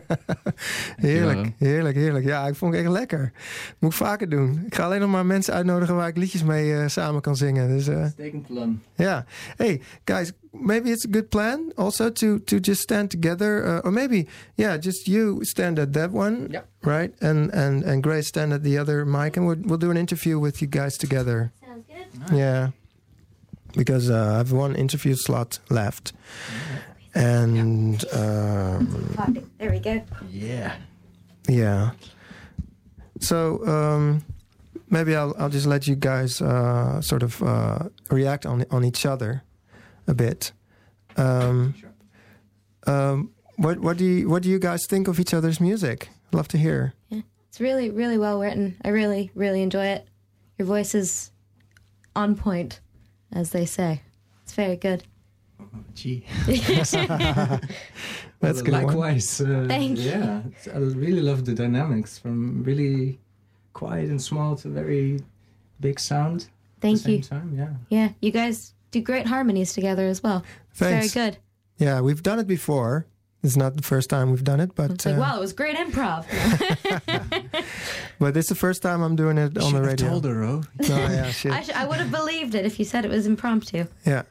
heerlijk, 0.96 1.52
heerlijk, 1.58 1.96
heerlijk. 1.96 2.24
Ja, 2.24 2.46
ik 2.46 2.54
vond 2.54 2.74
het 2.74 2.82
echt 2.82 2.92
lekker. 2.92 3.32
Moet 3.78 3.90
ik 3.90 3.96
vaker 3.96 4.28
doen. 4.28 4.62
Ik 4.66 4.74
ga 4.74 4.84
alleen 4.84 5.00
nog 5.00 5.10
maar 5.10 5.26
mensen 5.26 5.54
uitnodigen 5.54 5.94
waar 5.96 6.08
ik 6.08 6.16
liedjes 6.16 6.42
mee 6.42 6.74
eh, 6.74 6.88
samen 6.88 7.20
kan 7.20 7.36
zingen. 7.36 7.68
Dus 7.68 7.88
eh, 7.88 8.02
Uitstekend 8.02 8.46
plan. 8.46 8.80
yeah. 8.94 9.20
Hey, 9.56 9.80
guys, 10.04 10.32
maybe 10.52 10.90
it's 10.90 11.04
a 11.06 11.08
good 11.10 11.28
plan 11.28 11.72
also 11.74 12.12
to 12.12 12.38
to 12.44 12.56
just 12.58 12.80
stand 12.80 13.10
together, 13.10 13.64
uh, 13.66 13.78
or 13.84 13.92
maybe 13.92 14.26
yeah, 14.54 14.80
just 14.82 15.06
you 15.06 15.38
stand 15.44 15.78
at 15.78 15.92
that 15.92 16.10
one, 16.12 16.46
Yeah. 16.50 16.62
right, 16.80 17.12
and 17.20 17.50
and 17.52 17.84
and 17.84 18.02
Grace 18.02 18.26
stand 18.26 18.52
at 18.52 18.62
the 18.62 18.78
other 18.80 19.04
mic, 19.04 19.36
and 19.36 19.46
we'll 19.46 19.60
we'll 19.64 19.78
do 19.80 19.90
an 19.90 19.96
interview 19.96 20.38
with 20.42 20.60
you 20.62 20.68
guys 20.70 20.96
together. 20.96 21.50
Sounds 21.60 21.84
good. 22.28 22.38
Yeah, 22.38 22.68
because 23.76 24.10
uh, 24.10 24.14
I 24.14 24.36
have 24.36 24.52
one 24.52 24.74
interview 24.78 25.14
slot 25.14 25.60
left, 25.68 26.12
and 27.16 28.04
um, 28.12 29.42
There 29.58 29.70
we 29.70 29.78
go. 29.80 30.02
Yeah. 30.30 30.76
yeah. 31.48 31.90
So 33.20 33.66
um, 33.66 34.22
maybe 34.90 35.16
I'll 35.16 35.34
I'll 35.38 35.48
just 35.48 35.66
let 35.66 35.86
you 35.88 35.96
guys 35.96 36.40
uh, 36.42 37.00
sort 37.00 37.22
of 37.22 37.42
uh, 37.42 37.88
react 38.10 38.44
on 38.46 38.64
on 38.70 38.84
each 38.84 39.06
other 39.06 39.42
a 40.06 40.14
bit. 40.14 40.52
Um, 41.16 41.74
um, 42.86 43.30
what 43.56 43.80
what 43.80 43.96
do 43.96 44.04
you 44.04 44.28
what 44.28 44.42
do 44.42 44.50
you 44.50 44.58
guys 44.58 44.86
think 44.86 45.08
of 45.08 45.18
each 45.18 45.32
other's 45.32 45.60
music? 45.60 46.10
Love 46.32 46.48
to 46.48 46.58
hear. 46.58 46.92
Yeah, 47.08 47.22
It's 47.48 47.60
really, 47.60 47.90
really 47.90 48.18
well 48.18 48.38
written. 48.40 48.76
I 48.84 48.88
really, 48.90 49.30
really 49.34 49.62
enjoy 49.62 49.86
it. 49.86 50.06
Your 50.58 50.66
voice 50.66 50.94
is 50.94 51.30
on 52.14 52.36
point, 52.36 52.80
as 53.32 53.50
they 53.50 53.64
say. 53.64 54.02
It's 54.42 54.52
very 54.54 54.76
good. 54.76 55.04
Gee. 55.94 56.24
That's 56.46 56.92
a 56.94 58.62
good 58.62 58.72
one. 58.72 58.84
Likewise. 58.86 59.40
Uh, 59.40 59.64
Thank 59.68 59.98
you. 59.98 60.10
yeah, 60.10 60.40
It's- 60.46 60.68
I 60.74 60.78
really 60.78 61.22
love 61.22 61.44
the 61.44 61.54
dynamics 61.54 62.18
from 62.18 62.62
really 62.64 63.18
quiet 63.72 64.08
and 64.10 64.20
small 64.20 64.56
to 64.56 64.68
very 64.68 65.20
big 65.80 65.98
sound. 65.98 66.42
at 66.42 66.82
Thank 66.82 67.02
the 67.02 67.12
you. 67.12 67.22
same 67.22 67.40
time. 67.40 67.54
Yeah. 67.56 67.70
Yeah, 67.88 68.08
you 68.20 68.30
guys 68.30 68.74
do 68.90 69.00
great 69.00 69.26
harmonies 69.26 69.72
together 69.72 70.06
as 70.06 70.22
well. 70.22 70.44
It's 70.70 70.78
Thanks. 70.78 71.12
very 71.14 71.30
good. 71.30 71.38
Yeah, 71.78 72.00
we've 72.00 72.22
done 72.22 72.38
it 72.38 72.46
before. 72.46 73.06
It's 73.42 73.56
not 73.56 73.76
the 73.76 73.82
first 73.82 74.10
time 74.10 74.30
we've 74.30 74.42
done 74.44 74.60
it, 74.60 74.74
but 74.74 74.90
It's 74.90 75.06
like, 75.06 75.16
uh, 75.16 75.20
wow, 75.20 75.36
it 75.36 75.40
was 75.40 75.52
great 75.52 75.76
improv. 75.76 76.24
but 78.18 78.36
it's 78.36 78.48
the 78.48 78.54
first 78.54 78.82
time 78.82 79.02
I'm 79.02 79.14
doing 79.16 79.38
it 79.38 79.56
on 79.56 79.64
Should 79.64 79.72
the 79.74 79.78
have 79.78 79.86
radio. 79.86 80.08
told 80.08 80.24
her, 80.24 80.42
oh. 80.42 80.62
No, 80.88 80.96
yeah. 80.96 81.26
I, 81.26 81.62
sh- 81.62 81.70
I 81.70 81.86
would 81.86 81.98
have 81.98 82.10
believed 82.10 82.54
it 82.54 82.64
if 82.66 82.78
you 82.78 82.84
said 82.84 83.04
it 83.04 83.10
was 83.10 83.26
impromptu. 83.26 83.86
Yeah. 84.04 84.22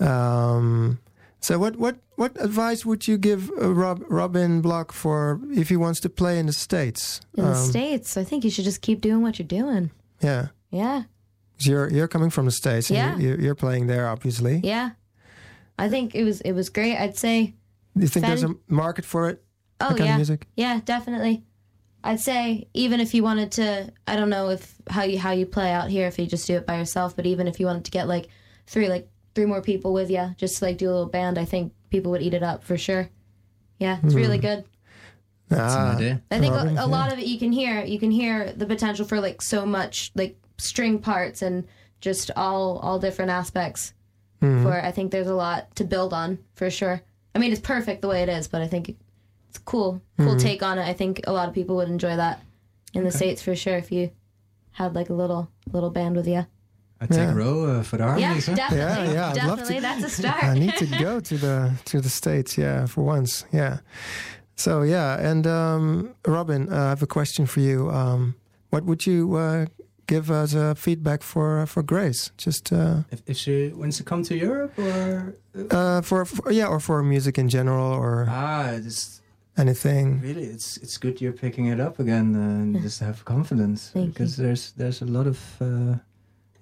Um, 0.00 0.98
so 1.40 1.58
what 1.58 1.76
what 1.76 1.96
what 2.16 2.32
advice 2.42 2.84
would 2.86 3.06
you 3.06 3.18
give 3.18 3.50
uh, 3.60 3.72
Rob 3.74 4.02
Robin 4.08 4.60
Block 4.60 4.92
for 4.92 5.40
if 5.52 5.68
he 5.68 5.76
wants 5.76 6.00
to 6.00 6.08
play 6.08 6.38
in 6.38 6.46
the 6.46 6.52
states? 6.52 7.20
In 7.36 7.44
the 7.44 7.50
Um, 7.50 7.56
States, 7.56 8.16
I 8.16 8.24
think 8.24 8.44
you 8.44 8.50
should 8.50 8.64
just 8.64 8.80
keep 8.82 9.00
doing 9.00 9.22
what 9.22 9.38
you're 9.38 9.46
doing. 9.62 9.90
Yeah, 10.22 10.48
Yeah. 10.70 11.02
you're 11.58 11.90
you're 11.90 12.08
coming 12.08 12.30
from 12.30 12.46
the 12.46 12.52
states. 12.52 12.90
And 12.90 12.96
Yeah. 12.96 13.18
you, 13.18 13.36
you're 13.40 13.54
playing 13.54 13.86
there, 13.88 14.08
obviously. 14.08 14.60
Yeah. 14.64 14.90
I 15.78 15.88
think 15.88 16.14
it 16.14 16.24
was 16.24 16.40
it 16.40 16.52
was 16.52 16.70
great. 16.70 16.96
I'd 16.96 17.18
say 17.18 17.54
Do 17.96 18.02
you 18.02 18.08
think 18.08 18.26
there's 18.26 18.44
a 18.44 18.54
market 18.68 19.04
for 19.04 19.28
it? 19.28 19.42
oh 19.80 19.88
kind 19.88 19.98
yeah. 20.00 20.10
of 20.12 20.16
music. 20.18 20.46
Yeah, 20.56 20.80
definitely. 20.84 21.42
I'd 22.04 22.20
say 22.20 22.68
even 22.74 23.00
if 23.00 23.12
you 23.14 23.22
wanted 23.22 23.50
to 23.52 23.92
I 24.06 24.16
don't 24.16 24.30
know 24.30 24.50
if 24.50 24.74
how 24.88 25.02
you 25.02 25.18
how 25.18 25.32
you 25.32 25.46
play 25.46 25.72
out 25.72 25.90
here 25.90 26.06
if 26.06 26.18
you 26.18 26.26
just 26.26 26.46
do 26.46 26.54
it 26.56 26.66
by 26.66 26.78
yourself, 26.78 27.16
but 27.16 27.26
even 27.26 27.48
if 27.48 27.58
you 27.60 27.66
wanted 27.66 27.84
to 27.84 27.90
get 27.90 28.06
like 28.08 28.28
three 28.66 28.88
like 28.88 29.08
three 29.34 29.46
more 29.46 29.60
people 29.62 29.92
with 29.92 30.10
you, 30.10 30.34
just 30.36 30.60
like 30.62 30.78
do 30.78 30.86
a 30.88 30.92
little 30.92 31.06
band, 31.06 31.38
I 31.38 31.44
think 31.44 31.72
people 31.90 32.10
would 32.12 32.22
eat 32.22 32.34
it 32.34 32.42
up 32.42 32.62
for 32.64 32.76
sure. 32.76 33.08
Yeah, 33.78 33.98
it's 34.02 34.14
really 34.14 34.36
Hmm. 34.38 34.42
good. 34.42 34.64
That's 35.48 35.74
Ah, 35.74 35.90
an 35.90 35.96
idea. 35.96 36.22
I 36.30 36.38
think 36.40 36.54
Robin, 36.54 36.68
a, 36.78 36.82
a 36.82 36.84
yeah. 36.88 36.96
lot 36.96 37.12
of 37.12 37.18
it 37.18 37.26
you 37.26 37.38
can 37.38 37.52
hear 37.52 37.84
you 37.84 37.98
can 37.98 38.10
hear 38.10 38.52
the 38.52 38.66
potential 38.66 39.04
for 39.04 39.20
like 39.20 39.42
so 39.42 39.66
much 39.66 40.10
like 40.14 40.36
string 40.58 40.98
parts 40.98 41.42
and 41.42 41.66
just 42.00 42.30
all 42.36 42.78
all 42.78 42.98
different 42.98 43.30
aspects 43.30 43.92
Mm-hmm. 44.42 44.64
where 44.64 44.84
I 44.84 44.90
think 44.90 45.10
there's 45.10 45.26
a 45.28 45.34
lot 45.34 45.74
to 45.76 45.84
build 45.84 46.12
on 46.12 46.38
for 46.54 46.68
sure. 46.70 47.00
I 47.34 47.38
mean 47.38 47.50
it's 47.52 47.60
perfect 47.60 48.02
the 48.02 48.08
way 48.08 48.22
it 48.22 48.28
is, 48.28 48.46
but 48.48 48.60
I 48.62 48.66
think 48.68 48.88
it's 49.48 49.58
cool. 49.58 50.00
Cool 50.18 50.28
Mm-hmm. 50.28 50.38
take 50.38 50.62
on 50.62 50.78
it. 50.78 50.86
I 50.86 50.92
think 50.92 51.20
a 51.26 51.32
lot 51.32 51.48
of 51.48 51.54
people 51.54 51.76
would 51.76 51.88
enjoy 51.88 52.16
that 52.16 52.42
in 52.94 53.04
the 53.04 53.10
States 53.10 53.40
for 53.42 53.54
sure 53.56 53.76
if 53.76 53.90
you 53.92 54.10
had 54.72 54.94
like 54.94 55.08
a 55.10 55.14
little 55.14 55.50
little 55.72 55.90
band 55.90 56.16
with 56.16 56.26
you. 56.28 56.46
I 57.04 57.06
take 57.06 57.18
Yeah. 57.28 57.34
row 57.44 57.56
uh, 57.64 57.82
for 57.82 57.96
the 57.98 58.04
Yeah, 58.04 58.10
harmonies, 58.10 58.46
huh? 58.46 58.54
definitely. 58.56 59.14
Yeah, 59.14 59.18
yeah, 59.18 59.30
I'd 59.30 59.48
love 59.48 59.58
to- 59.58 59.64
definitely. 59.74 59.80
That's 59.80 60.04
a 60.04 60.10
start. 60.20 60.44
I 60.44 60.54
need 60.58 60.76
to 60.82 60.86
go 61.06 61.20
to 61.20 61.34
the 61.46 61.56
to 61.90 62.00
the 62.00 62.08
states. 62.08 62.56
Yeah, 62.58 62.86
for 62.86 63.02
once. 63.16 63.44
Yeah. 63.52 63.78
So 64.56 64.82
yeah, 64.82 65.30
and 65.30 65.46
um, 65.46 66.14
Robin, 66.26 66.68
uh, 66.72 66.76
I 66.76 66.88
have 66.94 67.02
a 67.02 67.06
question 67.06 67.46
for 67.46 67.60
you. 67.60 67.90
Um, 67.90 68.34
what 68.70 68.84
would 68.84 69.02
you 69.06 69.36
uh, 69.36 69.66
give 70.06 70.30
as 70.30 70.54
a 70.54 70.74
feedback 70.74 71.22
for 71.22 71.60
uh, 71.62 71.66
for 71.66 71.82
Grace? 71.82 72.30
Just 72.46 72.72
uh, 72.72 73.02
If, 73.10 73.20
if 73.26 73.36
she 73.36 73.72
wants 73.74 73.96
to 73.98 74.04
come 74.04 74.22
to 74.24 74.34
Europe 74.34 74.78
or... 74.78 75.34
uh, 75.70 76.02
for, 76.02 76.24
for 76.24 76.52
yeah, 76.52 76.68
or 76.68 76.80
for 76.80 77.02
music 77.02 77.38
in 77.38 77.48
general, 77.48 77.92
or 77.92 78.26
Ah, 78.28 78.70
it's 78.86 79.20
anything. 79.56 80.20
really, 80.22 80.44
it's 80.54 80.76
it's 80.82 80.98
good 80.98 81.20
you're 81.20 81.32
picking 81.40 81.66
it 81.72 81.80
up 81.80 81.98
again 81.98 82.34
and 82.36 82.82
just 82.82 83.00
have 83.00 83.24
confidence. 83.24 83.90
Thank 83.92 84.14
because 84.14 84.36
there's 84.36 84.72
there's 84.76 85.02
a 85.02 85.06
lot 85.06 85.26
of... 85.26 85.38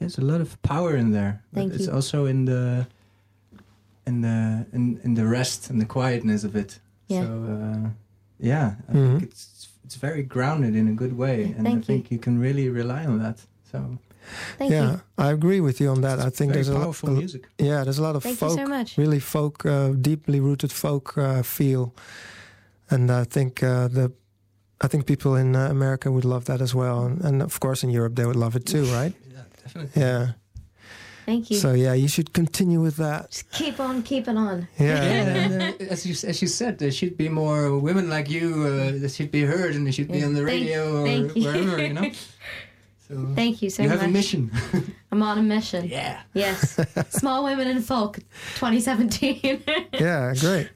There's 0.02 0.18
a 0.18 0.24
lot 0.32 0.40
of 0.40 0.60
power 0.62 0.96
in 0.96 1.12
there. 1.12 1.32
But 1.52 1.60
Thank 1.60 1.72
it's 1.74 1.86
you. 1.86 1.92
also 1.94 2.26
in 2.26 2.44
the... 2.44 2.86
In 4.04 4.20
the 4.20 4.66
in, 4.72 4.98
in 5.04 5.14
the 5.14 5.24
rest 5.26 5.70
and 5.70 5.80
the 5.80 5.86
quietness 5.86 6.42
of 6.44 6.56
it. 6.56 6.80
Yeah. 7.06 7.22
So 7.22 7.28
uh, 7.54 7.88
yeah, 8.40 8.74
I 8.88 8.92
Mhm. 8.92 9.10
think 9.18 9.22
it's 9.30 9.68
it's 9.84 9.94
very 10.00 10.22
grounded 10.24 10.74
in 10.74 10.88
a 10.88 10.92
good 10.92 11.12
way, 11.16 11.54
and 11.56 11.64
Thank 11.66 11.84
I 11.84 11.86
think 11.86 12.10
you 12.10 12.18
can 12.18 12.40
really 12.40 12.68
rely 12.68 13.06
on 13.06 13.18
that. 13.22 13.38
So 13.70 13.78
Thank 14.58 14.72
yeah, 14.72 14.90
you. 14.90 15.00
I 15.18 15.30
agree 15.32 15.60
with 15.60 15.80
you 15.80 15.90
on 15.90 16.00
that. 16.00 16.18
I 16.18 16.30
think 16.30 16.50
very 16.50 16.52
there's 16.54 16.68
a 16.68 16.72
lot. 16.74 16.82
powerful 16.82 17.10
music. 17.10 17.42
Yeah, 17.58 17.84
there's 17.84 17.98
a 17.98 18.02
lot 18.02 18.16
of 18.16 18.22
Thank 18.22 18.40
you 18.40 18.48
folk, 18.48 18.58
so 18.58 18.66
much. 18.66 18.98
really 18.98 19.20
folk, 19.20 19.64
uh, 19.64 19.90
deeply 20.00 20.40
rooted 20.40 20.72
folk 20.72 21.16
uh, 21.16 21.42
feel, 21.42 21.92
and 22.90 23.08
I 23.10 23.24
think 23.24 23.62
uh, 23.62 23.86
the, 23.88 24.10
I 24.84 24.88
think 24.88 25.06
people 25.06 25.36
in 25.40 25.54
uh, 25.54 25.70
America 25.70 26.10
would 26.10 26.24
love 26.24 26.44
that 26.44 26.60
as 26.60 26.74
well, 26.74 27.04
and, 27.06 27.20
and 27.24 27.42
of 27.42 27.58
course 27.60 27.84
in 27.86 27.90
Europe 27.90 28.14
they 28.16 28.24
would 28.26 28.36
love 28.44 28.56
it 28.56 28.64
too, 28.66 28.84
right? 29.00 29.14
Yeah, 29.62 29.66
definitely. 29.66 30.02
Yeah. 30.02 30.32
Thank 31.24 31.50
you. 31.50 31.56
So 31.56 31.72
yeah, 31.72 31.92
you 31.92 32.08
should 32.08 32.32
continue 32.32 32.80
with 32.80 32.96
that. 32.96 33.30
Just 33.30 33.50
keep 33.52 33.78
on 33.78 34.02
keeping 34.02 34.36
on. 34.36 34.66
Yeah. 34.78 34.86
Yeah, 35.04 35.34
and, 35.44 35.62
uh, 35.62 35.84
as 35.92 36.04
you 36.04 36.14
as 36.28 36.42
you 36.42 36.48
said, 36.48 36.78
there 36.78 36.90
should 36.90 37.16
be 37.16 37.28
more 37.28 37.78
women 37.78 38.08
like 38.10 38.28
you. 38.28 38.64
Uh, 38.64 38.98
that 39.00 39.12
should 39.12 39.30
be 39.30 39.42
heard, 39.42 39.76
and 39.76 39.86
they 39.86 39.92
should 39.92 40.10
be 40.10 40.24
on 40.24 40.34
the 40.34 40.44
Thank- 40.44 40.62
radio 40.62 41.00
or 41.02 41.06
thank 41.06 41.34
wherever. 41.34 41.80
You 41.82 41.92
know. 41.94 42.10
So 43.08 43.26
Thank 43.34 43.60
you 43.60 43.68
so 43.68 43.82
you 43.82 43.88
much. 43.90 43.98
have 44.00 44.08
a 44.08 44.12
mission. 44.12 44.50
I'm 45.10 45.22
on 45.22 45.36
a 45.36 45.42
mission. 45.42 45.86
yeah. 45.88 46.22
Yes. 46.32 46.78
Small 47.10 47.44
Women 47.44 47.68
in 47.68 47.82
Folk 47.82 48.16
2017. 48.54 49.62
yeah, 50.00 50.32
great. 50.38 50.70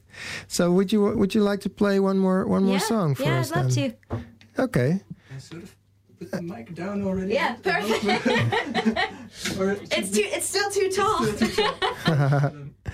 So 0.47 0.71
would 0.71 0.91
you 0.93 1.01
would 1.01 1.33
you 1.33 1.41
like 1.41 1.61
to 1.61 1.69
play 1.69 1.99
one 1.99 2.19
more 2.19 2.45
one 2.45 2.63
more 2.63 2.79
song 2.79 3.15
for 3.15 3.23
yeah, 3.23 3.39
us? 3.39 3.51
I'd 3.51 3.63
love 3.63 3.73
then? 3.73 3.95
to. 4.11 4.61
Okay. 4.63 4.99
I 5.35 5.39
sort 5.39 5.63
of 5.63 5.75
put 6.19 6.31
the 6.31 6.41
mic 6.41 6.73
down 6.75 7.01
already. 7.03 7.33
Yeah, 7.33 7.55
perfect. 7.63 8.27
Or 9.59 9.71
it 9.71 9.81
it's 9.91 10.07
should 10.07 10.13
too. 10.15 10.29
It's 10.31 10.45
still 10.47 10.69
too 10.71 10.89
tall. 10.89 11.19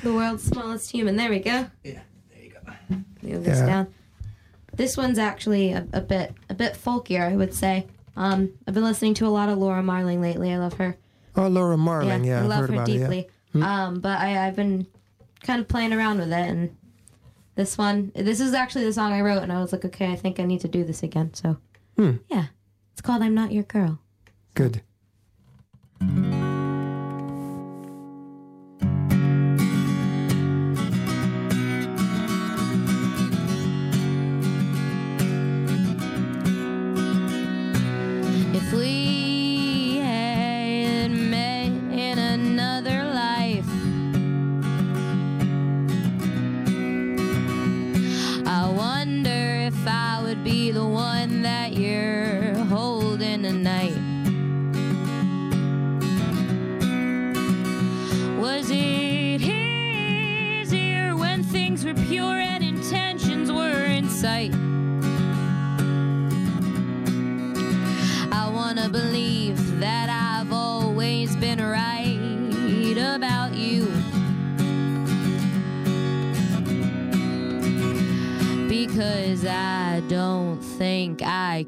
the 0.01 0.13
world's 0.13 0.43
smallest 0.43 0.91
human. 0.91 1.15
There 1.15 1.29
we 1.29 1.39
go. 1.39 1.67
yeah. 1.83 2.01
There 2.31 2.43
you 2.43 2.49
go. 2.51 2.95
Move 3.21 3.43
this 3.45 3.59
Yeah. 3.59 3.65
down. 3.65 3.93
This 4.75 4.97
one's 4.97 5.19
actually 5.19 5.71
a, 5.71 5.87
a 5.93 6.01
bit 6.01 6.33
a 6.49 6.53
bit 6.53 6.73
folkier, 6.73 7.31
I 7.31 7.35
would 7.35 7.53
say. 7.53 7.87
Um, 8.15 8.51
I've 8.67 8.73
been 8.73 8.83
listening 8.83 9.13
to 9.15 9.27
a 9.27 9.29
lot 9.29 9.49
of 9.49 9.57
Laura 9.57 9.83
Marling 9.83 10.19
lately. 10.21 10.51
I 10.51 10.57
love 10.57 10.73
her. 10.75 10.97
Oh, 11.35 11.47
Laura 11.47 11.77
Marling. 11.77 12.23
Yeah, 12.23 12.37
I 12.39 12.43
I've 12.43 12.47
love 12.49 12.59
heard 12.61 12.69
her 12.69 12.75
about 12.75 12.89
it. 12.89 12.91
Yeah. 12.93 12.99
deeply. 13.09 13.29
Um, 13.61 13.99
but 13.99 14.19
I, 14.19 14.47
I've 14.47 14.55
been 14.55 14.87
kind 15.43 15.61
of 15.61 15.67
playing 15.67 15.93
around 15.93 16.17
with 16.19 16.29
it, 16.33 16.49
and 16.49 16.75
this 17.55 17.77
one, 17.77 18.11
this 18.15 18.39
is 18.39 18.53
actually 18.53 18.85
the 18.85 18.93
song 18.93 19.13
I 19.13 19.21
wrote, 19.21 19.43
and 19.43 19.51
I 19.51 19.61
was 19.61 19.71
like, 19.71 19.85
okay, 19.85 20.11
I 20.11 20.15
think 20.15 20.39
I 20.39 20.43
need 20.43 20.61
to 20.61 20.67
do 20.67 20.83
this 20.83 21.03
again. 21.03 21.33
So, 21.35 21.57
Hmm. 21.97 22.13
yeah, 22.29 22.45
it's 22.93 23.01
called 23.01 23.21
"I'm 23.21 23.35
Not 23.35 23.51
Your 23.51 23.63
Girl." 23.63 23.99
Good. 24.55 24.81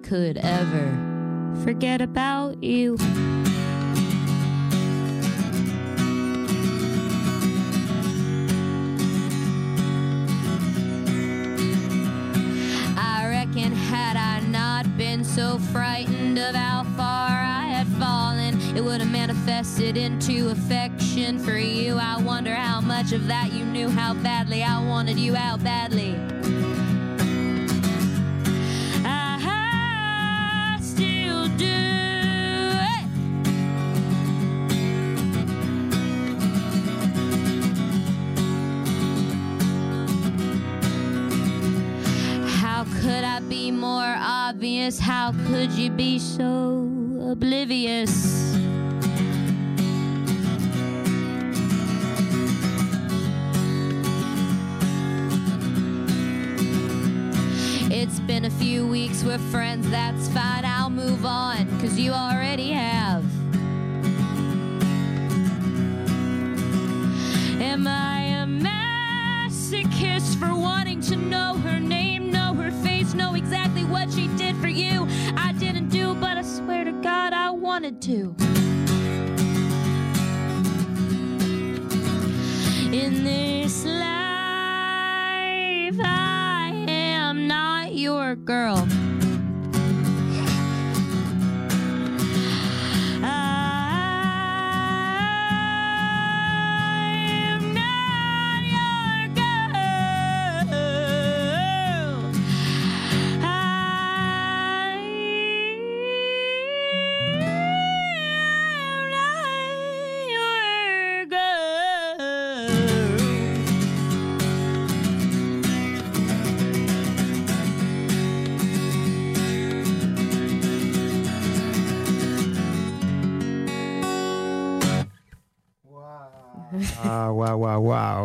Could 0.05 0.37
ever 0.37 0.95
forget 1.63 1.99
about 1.99 2.63
you. 2.63 2.95
I 12.95 13.25
reckon 13.27 13.71
had 13.71 14.15
I 14.15 14.41
not 14.41 14.95
been 14.95 15.23
so 15.23 15.57
frightened 15.57 16.37
of 16.37 16.53
how 16.53 16.83
far 16.95 17.29
I 17.29 17.65
had 17.65 17.87
fallen, 17.97 18.61
it 18.77 18.83
would 18.83 19.01
have 19.01 19.11
manifested 19.11 19.97
into 19.97 20.49
affection 20.49 21.39
for 21.39 21.57
you. 21.57 21.95
I 21.95 22.21
wonder 22.21 22.53
how 22.53 22.79
much 22.79 23.11
of 23.11 23.25
that 23.25 23.51
you 23.53 23.65
knew, 23.65 23.89
how 23.89 24.13
badly 24.13 24.61
I 24.61 24.85
wanted 24.85 25.17
you 25.17 25.33
how 25.33 25.57
badly. 25.57 25.84
how 44.99 45.31
could 45.47 45.71
you 45.71 45.89
be 45.89 46.19
so 46.19 46.89
oblivious? 47.31 48.55
It's 57.91 58.19
been 58.19 58.45
a 58.45 58.49
few 58.49 58.85
weeks, 58.87 59.23
we're 59.23 59.37
friends, 59.37 59.89
that's 59.89 60.27
fine. 60.29 60.65
I 60.65 60.74
wanted 78.23 78.44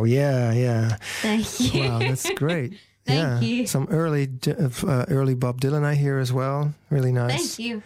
wow. 0.00 0.04
Yeah, 0.04 0.52
yeah. 0.52 0.96
Thank 1.22 1.60
you. 1.74 1.82
Wow, 1.88 1.98
that's 2.00 2.28
great. 2.34 2.74
Thank 3.06 3.18
yeah. 3.18 3.40
you. 3.40 3.66
Some 3.66 3.86
early, 3.90 4.28
uh, 4.46 5.04
early 5.08 5.34
Bob 5.34 5.60
Dylan 5.60 5.84
I 5.84 5.94
hear 5.94 6.18
as 6.18 6.32
well. 6.32 6.74
Really 6.90 7.12
nice. 7.12 7.56
Thank 7.56 7.58
you. 7.58 7.82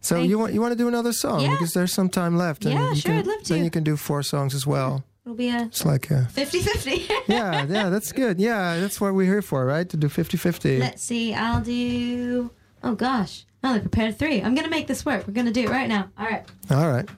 So 0.00 0.16
Thank 0.16 0.30
you 0.30 0.38
want 0.38 0.52
you 0.52 0.60
want 0.60 0.72
to 0.72 0.78
do 0.78 0.88
another 0.88 1.12
song 1.12 1.40
Yeah. 1.40 1.50
because 1.52 1.72
there's 1.74 1.92
some 1.92 2.08
time 2.08 2.36
left. 2.36 2.64
Yeah, 2.64 2.90
you 2.90 2.96
sure, 2.96 3.10
can- 3.12 3.18
I'd 3.20 3.26
love 3.26 3.42
to. 3.44 3.52
Then 3.54 3.64
you 3.64 3.70
can 3.70 3.84
do 3.84 3.96
four 3.96 4.22
songs 4.22 4.54
as 4.54 4.66
well. 4.66 5.04
It'll 5.24 5.36
be 5.36 5.50
a 5.50 5.62
It's 5.66 5.84
like 5.84 6.10
a 6.10 6.24
50 6.26 6.58
50. 6.60 6.90
yeah, 7.28 7.64
yeah. 7.68 7.88
That's 7.88 8.10
good. 8.10 8.40
Yeah, 8.40 8.80
that's 8.80 9.00
what 9.00 9.14
we're 9.14 9.26
here 9.30 9.42
for, 9.42 9.64
right? 9.64 9.88
To 9.88 9.96
do 9.96 10.08
50-50. 10.08 10.80
Let's 10.80 11.04
see. 11.04 11.32
I'll 11.32 11.60
do. 11.60 12.50
Oh 12.82 12.96
gosh, 12.96 13.46
I 13.62 13.68
only 13.68 13.80
prepared 13.80 14.18
three. 14.18 14.42
I'm 14.42 14.56
gonna 14.56 14.68
make 14.68 14.88
this 14.88 15.04
work. 15.06 15.24
We're 15.26 15.34
gonna 15.34 15.52
do 15.52 15.62
it 15.62 15.70
right 15.70 15.88
now. 15.88 16.08
All 16.18 16.26
right, 16.26 16.44
All 16.70 16.88
right. 16.88 17.08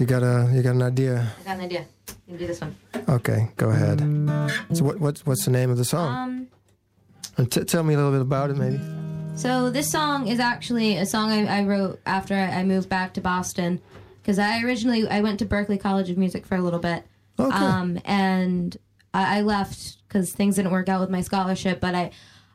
You 0.00 0.06
got 0.06 0.22
a 0.22 0.50
you 0.50 0.62
got 0.62 0.76
an 0.76 0.82
idea? 0.82 1.30
I 1.40 1.44
got 1.44 1.56
an 1.58 1.64
idea. 1.64 1.84
You 2.08 2.14
can 2.28 2.36
do 2.38 2.46
this 2.46 2.58
one. 2.58 2.74
Okay, 3.06 3.50
go 3.58 3.68
ahead. 3.68 3.98
So 4.72 4.82
what 4.82 4.98
what's 4.98 5.26
what's 5.26 5.44
the 5.44 5.50
name 5.50 5.68
of 5.68 5.76
the 5.76 5.84
song? 5.84 6.14
Um. 6.14 6.48
And 7.36 7.52
t- 7.52 7.64
tell 7.64 7.82
me 7.82 7.92
a 7.92 7.98
little 7.98 8.12
bit 8.12 8.22
about 8.22 8.48
it, 8.48 8.56
maybe. 8.56 8.80
So 9.36 9.68
this 9.70 9.90
song 9.90 10.26
is 10.26 10.40
actually 10.40 10.96
a 10.96 11.04
song 11.04 11.30
I, 11.30 11.60
I 11.60 11.64
wrote 11.64 12.00
after 12.06 12.34
I 12.34 12.60
I 12.60 12.64
moved 12.64 12.88
back 12.88 13.12
to 13.14 13.20
Boston 13.20 13.78
because 14.22 14.38
I 14.38 14.62
originally 14.62 15.06
I 15.06 15.20
went 15.20 15.38
to 15.40 15.44
Berklee 15.44 15.78
College 15.78 16.08
of 16.08 16.16
Music 16.16 16.46
for 16.46 16.54
a 16.54 16.62
little 16.62 16.80
bit. 16.80 17.04
Okay. 17.38 17.54
Um, 17.54 18.00
and 18.06 18.78
I, 19.12 19.38
I 19.38 19.40
left 19.42 19.98
because 20.08 20.32
things 20.32 20.56
didn't 20.56 20.72
work 20.72 20.88
out 20.88 21.02
with 21.02 21.10
my 21.10 21.20
scholarship. 21.20 21.78
But 21.78 21.94
I, 21.94 22.10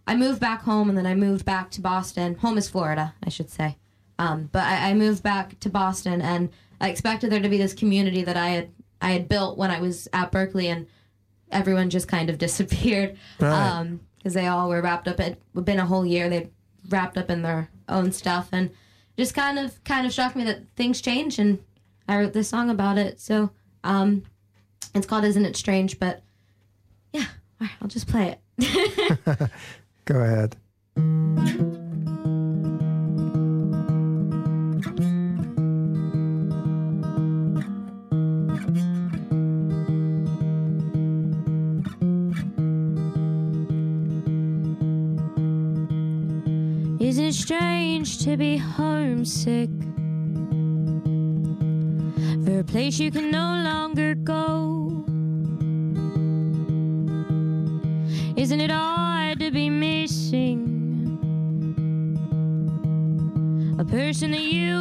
I 0.08 0.16
moved 0.16 0.40
back 0.40 0.64
home, 0.64 0.90
and 0.90 0.98
then 0.98 1.06
I 1.06 1.14
moved 1.14 1.46
back 1.46 1.70
to 1.72 1.82
Boston. 1.82 2.34
Home 2.40 2.58
is 2.58 2.68
Florida, 2.68 3.14
I 3.24 3.30
should 3.30 3.52
say. 3.52 3.78
Um, 4.18 4.50
but 4.52 4.64
I, 4.64 4.90
I 4.90 4.94
moved 4.96 5.22
back 5.22 5.60
to 5.60 5.70
Boston, 5.70 6.24
and 6.24 6.50
I 6.82 6.90
expected 6.90 7.32
there 7.32 7.40
to 7.42 7.50
be 7.50 7.58
this 7.58 7.74
community 7.74 8.24
that 8.24 8.38
I 8.38 8.50
had 8.50 8.70
I 9.02 9.12
had 9.12 9.28
built 9.30 9.58
when 9.58 9.72
I 9.72 9.80
was 9.80 10.08
at 10.14 10.32
Berklee, 10.32 10.68
and 10.68 10.88
everyone 11.52 11.90
just 11.90 12.08
kind 12.08 12.30
of 12.30 12.38
disappeared 12.46 13.18
Right. 13.40 13.98
because 14.18 14.34
they 14.34 14.48
all 14.48 14.70
were 14.70 14.82
wrapped 14.82 15.08
up. 15.08 15.20
It 15.20 15.42
had 15.56 15.66
been 15.66 15.80
a 15.80 15.86
whole 15.86 16.06
year. 16.06 16.30
They 16.30 16.50
wrapped 16.90 17.18
up 17.18 17.30
in 17.30 17.42
their 17.42 17.70
own 17.90 18.12
stuff, 18.12 18.50
and 18.52 18.72
just 19.18 19.34
kind 19.36 19.58
of 19.60 19.84
kind 19.84 20.06
of 20.06 20.14
shocked 20.14 20.36
me 20.36 20.44
that 20.46 20.64
things 20.76 21.02
change. 21.02 21.40
And 21.40 21.60
I 22.08 22.18
wrote 22.18 22.34
this 22.34 22.50
song 22.50 22.70
about 22.70 22.98
it. 22.98 23.20
So 23.20 23.52
um, 23.84 24.24
it's 24.94 25.06
called 25.08 25.24
"Isn't 25.26 25.46
It 25.46 25.56
Strange?" 25.56 26.00
But 26.00 26.24
yeah, 27.14 27.22
all 27.62 27.68
right, 27.68 27.72
I'll 27.82 27.88
just 27.88 28.08
play 28.08 28.38
it. 28.58 29.50
Go 30.06 30.20
ahead. 30.20 30.56
Strange 47.46 48.18
to 48.18 48.36
be 48.36 48.58
homesick 48.58 49.70
for 52.44 52.60
a 52.62 52.64
place 52.64 53.00
you 53.00 53.12
can 53.12 53.30
no 53.30 53.62
longer 53.64 54.16
go? 54.16 55.06
Isn't 58.36 58.62
it 58.62 58.72
odd 58.72 59.38
to 59.42 59.52
be 59.52 59.70
missing 59.70 60.64
a 63.78 63.86
person 63.86 64.32
that 64.32 64.42
you've 64.42 64.75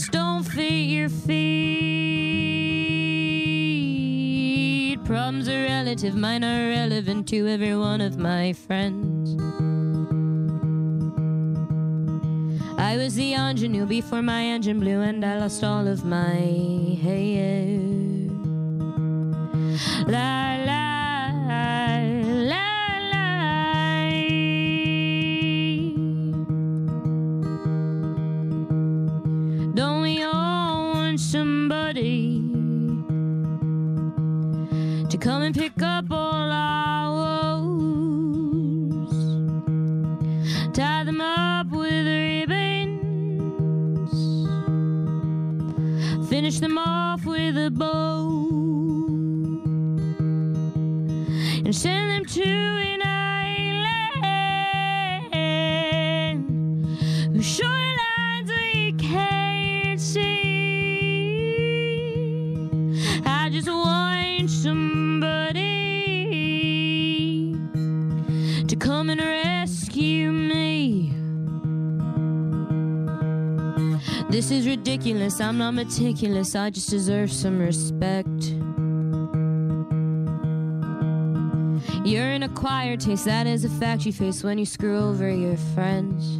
shoes 0.00 0.08
don't 0.08 0.44
fit 0.44 0.86
your 0.86 1.08
feet? 1.08 1.38
Problems 5.04 5.48
are 5.48 5.62
relative, 5.62 6.14
mine 6.14 6.44
are 6.44 6.68
relevant 6.70 7.28
to 7.28 7.48
every 7.48 7.76
one 7.76 8.00
of 8.00 8.16
my 8.18 8.52
friends. 8.52 9.36
I 12.78 12.96
was 12.96 13.14
the 13.14 13.34
ingenue 13.34 13.86
before 13.86 14.22
my 14.22 14.42
engine 14.42 14.80
blew 14.80 15.00
and 15.02 15.24
I 15.24 15.38
lost 15.38 15.62
all 15.64 15.86
of 15.86 16.04
my 16.04 16.96
hair. 17.02 17.78
La 20.06 20.49
not 75.60 75.74
meticulous. 75.74 76.56
I 76.56 76.70
just 76.70 76.88
deserve 76.88 77.30
some 77.30 77.58
respect. 77.58 78.26
You're 82.02 82.30
an 82.30 82.44
acquired 82.44 83.00
taste. 83.00 83.26
That 83.26 83.46
is 83.46 83.66
a 83.66 83.68
fact 83.68 84.06
you 84.06 84.12
face 84.14 84.42
when 84.42 84.56
you 84.56 84.64
screw 84.64 84.98
over 84.98 85.30
your 85.30 85.58
friends. 85.74 86.39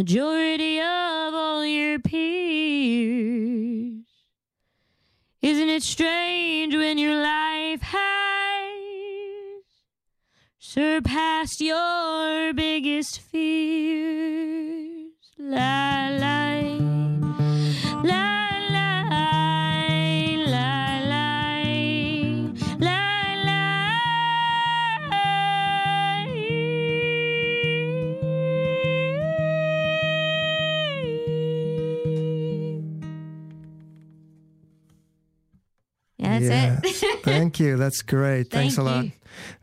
Majority 0.00 0.78
of 0.78 1.34
all 1.34 1.62
your 1.62 1.98
peers? 1.98 3.20
Isn't 5.42 5.68
it 5.68 5.82
strange 5.82 6.74
when 6.74 6.96
your 6.96 7.20
life 7.22 7.82
has 7.82 8.02
surpassed 10.58 11.60
your 11.60 12.54
biggest 12.54 13.20
fears? 13.20 15.12
La 15.36 16.08
la 16.18 16.29
Thank 37.32 37.54
you, 37.54 37.78
that's 37.78 38.02
great. 38.06 38.50
Thanks 38.50 38.74
Thank 38.74 38.88
a 38.88 38.96
lot. 38.96 39.10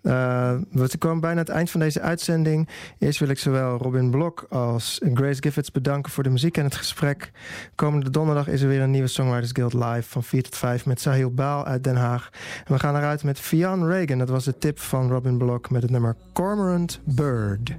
Uh, 0.01 0.53
we 0.71 0.97
komen 0.97 1.19
bijna 1.19 1.39
aan 1.39 1.45
het 1.45 1.55
eind 1.55 1.69
van 1.69 1.79
deze 1.79 2.01
uitzending. 2.01 2.69
Eerst 2.99 3.19
wil 3.19 3.29
ik 3.29 3.39
zowel 3.39 3.77
Robin 3.77 4.09
Blok 4.09 4.45
als 4.49 5.01
Grace 5.13 5.41
Giffords 5.41 5.71
bedanken 5.71 6.11
voor 6.11 6.23
de 6.23 6.29
muziek 6.29 6.57
en 6.57 6.63
het 6.63 6.75
gesprek. 6.75 7.31
Komende 7.75 8.09
donderdag 8.09 8.47
is 8.47 8.61
er 8.61 8.67
weer 8.67 8.81
een 8.81 8.91
nieuwe 8.91 9.07
Songwriters 9.07 9.51
Guild 9.51 9.73
live 9.73 10.09
van 10.09 10.23
4 10.23 10.43
tot 10.43 10.55
5 10.55 10.85
met 10.85 11.01
Sahil 11.01 11.33
Baal 11.33 11.65
uit 11.65 11.83
Den 11.83 11.95
Haag. 11.95 12.29
En 12.65 12.73
we 12.73 12.79
gaan 12.79 12.95
eruit 12.95 13.23
met 13.23 13.39
Fionn 13.39 13.85
Reagan. 13.85 14.17
Dat 14.17 14.29
was 14.29 14.43
de 14.43 14.57
tip 14.57 14.79
van 14.79 15.09
Robin 15.09 15.37
Blok 15.37 15.69
met 15.69 15.81
het 15.81 15.91
nummer 15.91 16.15
Cormorant 16.33 16.99
Bird. 17.03 17.75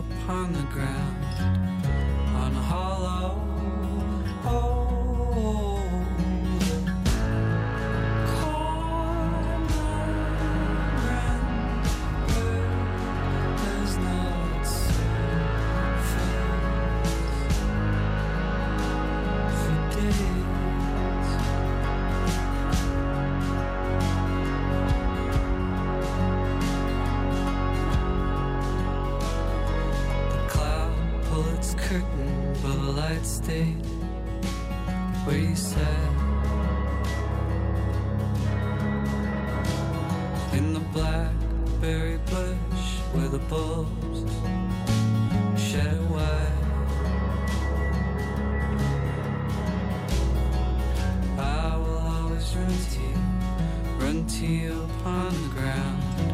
Upon 0.00 0.52
the 0.52 0.62
ground, 0.72 1.19
upon 54.84 55.34
the 55.42 55.48
ground. 55.48 56.29